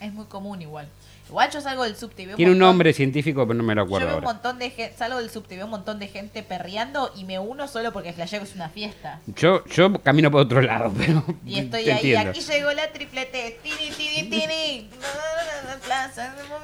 Es 0.00 0.12
muy 0.12 0.26
común 0.26 0.60
igual. 0.60 0.88
Igual 1.28 1.50
yo 1.50 1.60
salgo 1.60 1.84
del 1.84 1.96
subte 1.96 2.22
y 2.22 2.26
veo 2.26 2.36
Tiene 2.36 2.52
un 2.52 2.58
montón- 2.58 2.68
nombre 2.68 2.92
científico, 2.92 3.46
pero 3.46 3.56
no 3.56 3.64
me 3.64 3.74
lo 3.74 3.82
Yo 3.82 3.86
acuerdo 3.86 4.06
veo 4.08 4.18
un 4.18 4.24
ahora. 4.24 4.34
montón 4.34 4.58
de 4.58 4.70
gente, 4.70 4.96
salgo 4.96 5.18
del 5.18 5.30
subte 5.30 5.54
y 5.54 5.56
veo 5.56 5.64
un 5.66 5.70
montón 5.70 5.98
de 5.98 6.06
gente 6.08 6.42
perreando 6.42 7.10
y 7.16 7.24
me 7.24 7.38
uno 7.38 7.66
solo 7.66 7.92
porque 7.92 8.12
flasheo 8.12 8.40
que 8.40 8.44
es 8.46 8.54
una 8.54 8.68
fiesta. 8.68 9.20
Yo, 9.26 9.64
yo 9.66 9.92
camino 10.02 10.30
por 10.30 10.42
otro 10.42 10.60
lado, 10.60 10.92
pero. 10.98 11.24
Y 11.46 11.58
estoy 11.60 11.84
te 11.84 11.92
ahí, 11.92 11.96
entiendo. 12.12 12.30
aquí 12.30 12.40
llegó 12.40 12.72
la 12.72 12.92
triplete, 12.92 13.58
tini, 13.62 13.90
tini, 13.96 14.30
tini. 14.30 14.90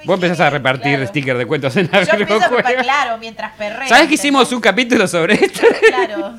Vos 0.04 0.14
empezás 0.14 0.40
a 0.40 0.50
repartir 0.50 0.92
Claro. 0.96 1.06
stickers 1.06 1.38
de 1.38 1.46
cuentos 1.46 1.76
en 1.76 1.88
la 1.92 2.02
Yo 2.04 2.12
empiezo 2.12 2.44
a 2.44 2.48
repartir, 2.48 2.82
claro, 2.82 3.18
mientras 3.18 3.56
perreo. 3.56 3.88
¿Sabes 3.88 4.08
que 4.08 4.14
hicimos 4.14 4.52
un 4.52 4.60
capítulo 4.60 5.06
sobre 5.08 5.34
esto? 5.34 5.60
Claro. 5.88 6.38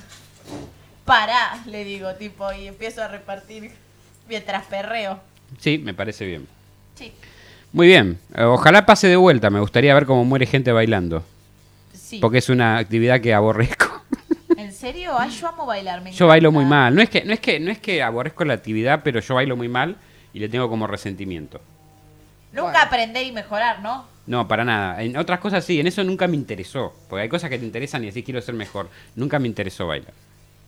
Pará, 1.06 1.60
le 1.66 1.84
digo, 1.84 2.14
tipo, 2.16 2.52
y 2.54 2.68
empiezo 2.68 3.02
a 3.04 3.08
repartir 3.08 3.72
mientras 4.30 4.64
perreo. 4.66 5.20
Sí, 5.60 5.78
me 5.80 5.94
parece 5.94 6.26
bien. 6.26 6.48
Sí, 6.96 7.12
Muy 7.74 7.88
bien. 7.88 8.20
Eh, 8.36 8.44
Ojalá 8.44 8.86
pase 8.86 9.08
de 9.08 9.16
vuelta. 9.16 9.50
Me 9.50 9.60
gustaría 9.60 9.94
ver 9.94 10.06
cómo 10.06 10.26
muere 10.26 10.46
gente 10.46 10.72
bailando. 10.72 11.24
sí. 11.94 12.20
Porque 12.20 12.40
es 12.40 12.50
una 12.50 12.78
actividad 12.78 13.22
que 13.22 13.34
aborrezco. 13.34 13.86
¿En 14.58 14.74
serio? 14.74 15.18
Ay, 15.18 15.30
yo 15.32 15.48
amo 15.48 15.66
bailar, 15.66 16.02
me 16.02 16.12
Yo 16.12 16.28
bailo 16.28 16.52
muy 16.52 16.66
mal. 16.66 16.94
No 16.94 17.02
es 17.02 17.10
que, 17.10 17.24
no 17.24 17.34
es 17.34 17.40
que, 17.40 17.60
no 17.60 17.72
es 17.72 17.80
que 17.80 18.04
aborrezco 18.04 18.44
la 18.46 18.54
actividad, 18.54 19.02
pero 19.04 19.20
yo 19.22 19.36
bailo 19.36 19.56
muy 19.56 19.70
mal 19.70 19.96
y 20.34 20.40
le 20.40 20.50
tengo 20.50 20.70
como 20.70 20.88
resentimiento. 20.88 21.62
Nunca 22.52 22.64
Bueno. 22.72 22.80
aprender 22.80 23.26
y 23.26 23.32
mejorar, 23.32 23.82
¿no? 23.82 24.06
No, 24.28 24.48
para 24.48 24.66
nada. 24.66 25.02
En 25.02 25.16
otras 25.18 25.40
cosas 25.40 25.64
sí, 25.64 25.80
en 25.80 25.88
eso 25.88 26.04
nunca 26.04 26.28
me 26.28 26.36
interesó. 26.36 26.94
Porque 27.10 27.24
hay 27.24 27.30
cosas 27.30 27.50
que 27.50 27.58
te 27.58 27.66
interesan 27.66 28.04
y 28.04 28.10
así 28.10 28.24
quiero 28.24 28.42
ser 28.42 28.56
mejor. 28.56 28.90
Nunca 29.16 29.40
me 29.40 29.48
interesó 29.48 29.88
bailar. 29.88 30.14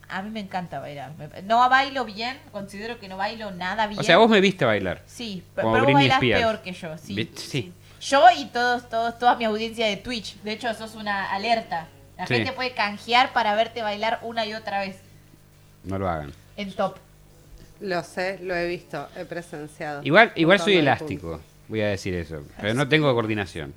A 0.09 0.21
mí 0.21 0.29
me 0.29 0.39
encanta 0.41 0.79
bailar. 0.79 1.11
Me- 1.17 1.41
No 1.43 1.67
bailo 1.69 2.05
bien, 2.05 2.37
considero 2.51 2.99
que 2.99 3.07
no 3.07 3.17
bailo 3.17 3.51
nada 3.51 3.87
bien. 3.87 3.99
O 3.99 4.03
sea, 4.03 4.17
vos 4.17 4.29
me 4.29 4.41
viste 4.41 4.65
bailar. 4.65 5.01
Sí, 5.05 5.43
pero 5.55 5.69
vos 5.69 5.93
bailás 5.93 6.17
Spears. 6.17 6.41
peor 6.41 6.61
que 6.61 6.73
yo, 6.73 6.97
sí. 6.97 7.29
Sí. 7.35 7.73
Yo 8.01 8.25
y 8.37 8.45
todos, 8.45 8.89
todos, 8.89 9.17
toda 9.17 9.35
mi 9.35 9.45
audiencia 9.45 9.87
de 9.87 9.95
Twitch. 9.97 10.35
De 10.43 10.51
hecho, 10.51 10.73
sos 10.73 10.95
una 10.95 11.31
alerta. 11.31 11.87
La 12.17 12.27
Sí. 12.27 12.35
gente 12.35 12.51
puede 12.51 12.73
canjear 12.73 13.33
para 13.33 13.55
verte 13.55 13.81
bailar 13.81 14.19
una 14.23 14.45
y 14.45 14.53
otra 14.53 14.81
vez 14.81 14.97
No 15.83 15.97
lo 15.97 16.07
hagan. 16.09 16.31
en 16.57 16.71
top. 16.73 16.97
Lo 17.79 18.03
sé, 18.03 18.39
lo 18.41 18.55
he 18.55 18.67
visto, 18.67 19.07
he 19.17 19.25
presenciado. 19.25 20.01
Igual, 20.03 20.31
igual 20.35 20.59
soy 20.59 20.77
elástico. 20.77 21.41
Voy 21.67 21.81
a 21.81 21.87
decir 21.87 22.13
eso. 22.13 22.43
Pero 22.61 22.73
no 22.75 22.87
tengo 22.87 23.11
coordinación. 23.13 23.73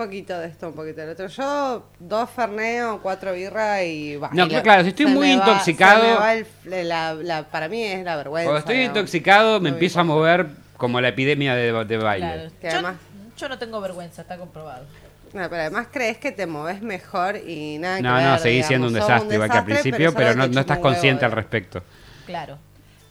Un 0.00 0.06
poquito 0.06 0.38
de 0.38 0.46
esto, 0.46 0.68
un 0.68 0.74
poquito 0.74 1.02
del 1.02 1.10
otro. 1.10 1.26
Yo, 1.26 1.84
dos 1.98 2.30
ferneo, 2.30 3.00
cuatro 3.02 3.34
birra 3.34 3.82
y 3.84 4.16
bailo. 4.16 4.34
No, 4.44 4.48
claro, 4.48 4.62
claro, 4.62 4.82
si 4.84 4.88
estoy 4.88 5.04
Se 5.04 5.12
muy 5.12 5.28
me 5.28 5.36
va- 5.36 5.44
intoxicado- 5.44 6.00
se 6.00 6.08
me 6.08 6.14
va 6.14 6.34
el- 6.34 6.88
la- 6.88 7.12
la- 7.14 7.42
para 7.42 7.68
mí 7.68 7.82
es 7.82 8.02
la 8.02 8.16
vergüenza. 8.16 8.46
Cuando 8.46 8.58
estoy 8.60 8.76
digamos. 8.78 8.96
intoxicado 8.96 9.60
me 9.60 9.68
No 9.68 9.74
empiezo 9.76 10.00
a 10.00 10.04
mover 10.04 10.46
como 10.78 11.02
la 11.02 11.08
epidemia 11.08 11.54
de, 11.54 11.84
de 11.84 11.96
baile. 11.98 12.26
Claro. 12.32 12.50
Que 12.62 12.66
Yo, 12.68 12.72
además- 12.72 12.96
yo 13.36 13.48
no 13.50 13.58
tengo 13.58 13.78
vergüenza, 13.82 14.22
está 14.22 14.38
comprobado. 14.38 14.86
No, 15.34 15.50
pero 15.50 15.56
además 15.60 15.88
crees 15.92 16.16
que 16.16 16.32
te 16.32 16.46
moves 16.46 16.80
mejor 16.80 17.36
y 17.36 17.76
nada 17.76 17.98
que 17.98 18.02
No, 18.02 18.14
ver, 18.14 18.24
no, 18.24 18.38
seguís 18.38 18.44
digamos. 18.54 18.68
siendo 18.68 18.86
un 18.86 18.94
Sos 18.94 19.02
desastre 19.06 19.34
igual 19.34 19.50
que 19.50 19.58
al 19.58 19.66
desastre, 19.66 19.82
principio, 19.92 20.14
pero 20.14 20.28
algo 20.30 20.40
no, 20.46 20.48
no 20.48 20.60
estás 20.60 20.78
un 20.78 20.82
huevo, 20.82 20.94
consciente 20.94 21.24
al 21.26 21.32
respecto. 21.32 21.82
Claro. 22.24 22.56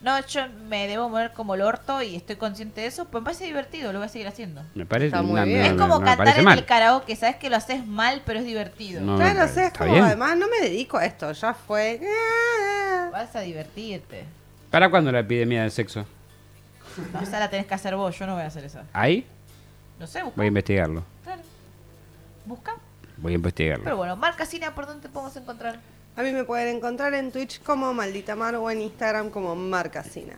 No, 0.02 0.18
yo 0.28 0.48
me 0.70 0.88
debo 0.88 1.10
mover 1.10 1.34
como 1.34 1.56
el 1.56 1.62
orto 1.62 2.02
y 2.02 2.16
estoy 2.16 2.38
consciente 2.38 2.80
de 2.82 2.88
eso, 2.88 3.06
pues 3.06 3.22
me 3.22 3.26
parece 3.26 3.44
divertido, 3.46 3.92
lo 3.92 4.00
voy 4.00 4.06
a 4.06 4.10
seguir 4.10 4.28
haciendo. 4.30 4.62
Me 4.74 4.86
parece, 4.86 5.08
Está 5.08 5.22
muy 5.22 5.38
no, 5.40 5.46
bien. 5.46 5.60
no, 5.60 5.66
es 5.66 5.72
como 5.74 6.00
no 6.00 6.06
cantar 6.06 6.40
en 6.40 6.46
mal. 6.46 6.58
el 6.58 6.66
karaoke, 6.66 7.16
sabes 7.18 7.36
que 7.36 7.50
lo 7.50 7.58
haces 7.58 7.86
mal, 7.86 8.22
pero 8.26 8.40
es 8.40 8.46
divertido. 8.46 9.02
No, 9.02 9.18
me 9.18 9.26
Claro, 9.26 9.44
o 9.52 9.54
sea, 9.54 9.68
es 9.68 9.74
como, 9.78 9.92
bien. 9.92 10.06
además 10.06 10.38
no 10.38 10.48
me 10.48 10.62
dedico 10.62 10.98
a 10.98 11.06
esto, 11.06 11.30
ya 11.34 11.54
fue. 11.54 12.00
Vas 13.12 13.36
a 13.36 13.42
divertirte. 13.42 14.24
¿Para 14.72 14.90
cuándo 14.90 15.12
la 15.12 15.20
epidemia 15.20 15.64
del 15.64 15.72
sexo? 15.72 16.06
No, 17.14 17.20
esa 17.22 17.40
la 17.40 17.50
tenés 17.50 17.66
que 17.66 17.74
hacer 17.74 17.96
vos, 17.96 18.18
yo 18.18 18.26
no 18.26 18.36
voy 18.36 18.44
a 18.44 18.48
hacer 18.48 18.64
esa. 18.64 18.84
¿Ahí? 18.94 19.26
No 20.00 20.08
sé, 20.08 20.24
busca. 20.24 20.36
Voy 20.38 20.46
a 20.46 20.48
investigarlo. 20.48 21.04
Claro. 21.26 21.42
Busca. 22.46 22.76
Voy 23.18 23.34
a 23.34 23.36
investigarlo. 23.36 23.84
Pero 23.84 23.98
bueno, 23.98 24.16
Marca 24.16 24.46
Cina, 24.46 24.74
¿por 24.74 24.86
dónde 24.86 25.02
te 25.02 25.10
podemos 25.10 25.36
encontrar? 25.36 25.80
A 26.20 26.22
mí 26.22 26.34
me 26.34 26.44
pueden 26.44 26.76
encontrar 26.76 27.14
en 27.14 27.32
Twitch 27.32 27.62
como 27.62 27.94
Maldita 27.94 28.36
Mar 28.36 28.54
o 28.56 28.70
en 28.70 28.82
Instagram 28.82 29.30
como 29.30 29.56
Marcasina. 29.56 30.36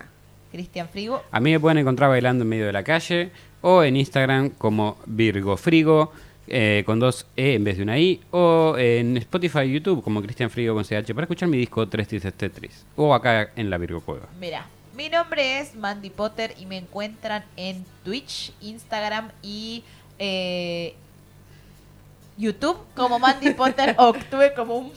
Cristian 0.51 0.87
Frigo. 0.87 1.23
A 1.31 1.39
mí 1.39 1.49
me 1.49 1.59
pueden 1.59 1.79
encontrar 1.79 2.07
bailando 2.11 2.43
en 2.43 2.49
medio 2.49 2.67
de 2.67 2.71
la 2.71 2.83
calle 2.83 3.31
o 3.61 3.81
en 3.81 3.97
Instagram 3.97 4.51
como 4.51 4.99
Virgo 5.07 5.57
Frigo 5.57 6.11
eh, 6.47 6.83
con 6.85 6.99
dos 6.99 7.25
E 7.35 7.55
en 7.55 7.63
vez 7.63 7.77
de 7.77 7.83
una 7.83 7.97
I 7.97 8.21
o 8.29 8.75
en 8.77 9.17
Spotify 9.17 9.61
y 9.61 9.73
YouTube 9.73 10.03
como 10.03 10.21
Cristian 10.21 10.51
Frigo 10.51 10.75
con 10.75 10.83
CH 10.83 11.15
para 11.15 11.23
escuchar 11.23 11.49
mi 11.49 11.57
disco 11.57 11.89
Tres 11.89 12.07
Tristes 12.07 12.35
Tetris 12.35 12.85
o 12.95 13.15
acá 13.15 13.49
en 13.55 13.71
la 13.71 13.79
Virgo 13.79 14.01
Cueva. 14.01 14.27
Mira, 14.39 14.67
mi 14.95 15.09
nombre 15.09 15.61
es 15.61 15.73
Mandy 15.73 16.11
Potter 16.11 16.53
y 16.59 16.67
me 16.67 16.77
encuentran 16.77 17.43
en 17.57 17.83
Twitch, 18.05 18.53
Instagram 18.61 19.31
y 19.41 19.83
eh, 20.19 20.93
YouTube 22.37 22.77
como 22.95 23.17
Mandy 23.17 23.55
Potter 23.55 23.95
Octuve 23.97 24.53
como 24.53 24.77
un 24.77 24.91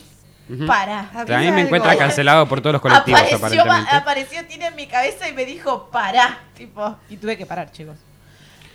Ujú. 0.49 0.67
Pará. 0.67 1.11
También 1.27 1.55
me 1.55 1.63
encuentra 1.63 1.97
cancelado 1.97 2.47
por 2.47 2.61
todos 2.61 2.75
los 2.75 2.83
colectivos, 2.83 3.21
Apareció, 3.21 3.63
apareció 3.91 4.47
Tina 4.47 4.69
en 4.69 4.77
mi 4.77 4.87
cabeza 4.87 5.29
y 5.29 5.33
me 5.33 5.47
dijo, 5.47 5.89
pará. 5.91 6.41
Tipo, 6.55 6.97
y 7.09 7.17
tuve 7.17 7.37
que 7.37 7.47
parar, 7.47 7.71
chicos. 7.73 7.97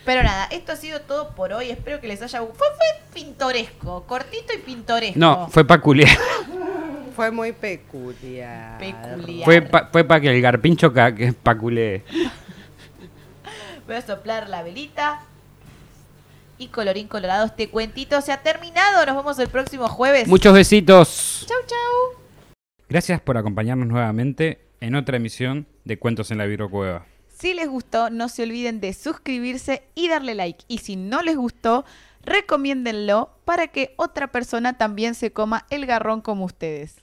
Pero 0.04 0.22
nada, 0.22 0.46
esto 0.50 0.72
ha 0.72 0.76
sido 0.76 1.00
todo 1.02 1.30
por 1.34 1.52
hoy. 1.52 1.70
Espero 1.70 2.00
que 2.00 2.08
les 2.08 2.20
haya 2.22 2.40
gustado. 2.40 2.58
Fue, 2.58 2.66
fue 2.76 2.86
pintoresco, 3.14 4.04
cortito 4.04 4.52
y 4.54 4.58
pintoresco. 4.58 5.18
No, 5.18 5.48
fue 5.48 5.64
peculiar. 5.64 6.10
Fue 7.16 7.30
muy 7.30 7.52
peculiar. 7.52 8.78
Peculiar. 8.78 9.44
Fue 9.44 9.60
para 9.60 9.88
fue 9.88 10.04
pa 10.04 10.20
que 10.20 10.30
el 10.30 10.40
garpincho 10.40 10.90
que 10.94 11.34
paculee. 11.42 12.02
Voy 13.86 13.96
a 13.96 14.00
soplar 14.00 14.48
la 14.48 14.62
velita. 14.62 15.20
Y 16.60 16.68
colorín 16.68 17.08
colorado, 17.08 17.46
este 17.46 17.70
cuentito 17.70 18.20
se 18.20 18.32
ha 18.32 18.42
terminado. 18.42 19.06
Nos 19.06 19.16
vemos 19.16 19.38
el 19.38 19.48
próximo 19.48 19.88
jueves. 19.88 20.28
Muchos 20.28 20.52
besitos. 20.52 21.46
Chau, 21.48 21.58
chau. 21.66 22.20
Gracias 22.86 23.18
por 23.22 23.38
acompañarnos 23.38 23.88
nuevamente 23.88 24.60
en 24.80 24.94
otra 24.94 25.16
emisión 25.16 25.66
de 25.86 25.98
Cuentos 25.98 26.30
en 26.30 26.36
la 26.36 26.44
Virocueva. 26.44 27.06
Si 27.28 27.54
les 27.54 27.66
gustó, 27.66 28.10
no 28.10 28.28
se 28.28 28.42
olviden 28.42 28.80
de 28.80 28.92
suscribirse 28.92 29.84
y 29.94 30.08
darle 30.08 30.34
like. 30.34 30.66
Y 30.68 30.78
si 30.78 30.96
no 30.96 31.22
les 31.22 31.36
gustó, 31.36 31.86
recomiéndenlo 32.24 33.30
para 33.46 33.68
que 33.68 33.94
otra 33.96 34.30
persona 34.30 34.76
también 34.76 35.14
se 35.14 35.32
coma 35.32 35.64
el 35.70 35.86
garrón 35.86 36.20
como 36.20 36.44
ustedes. 36.44 36.96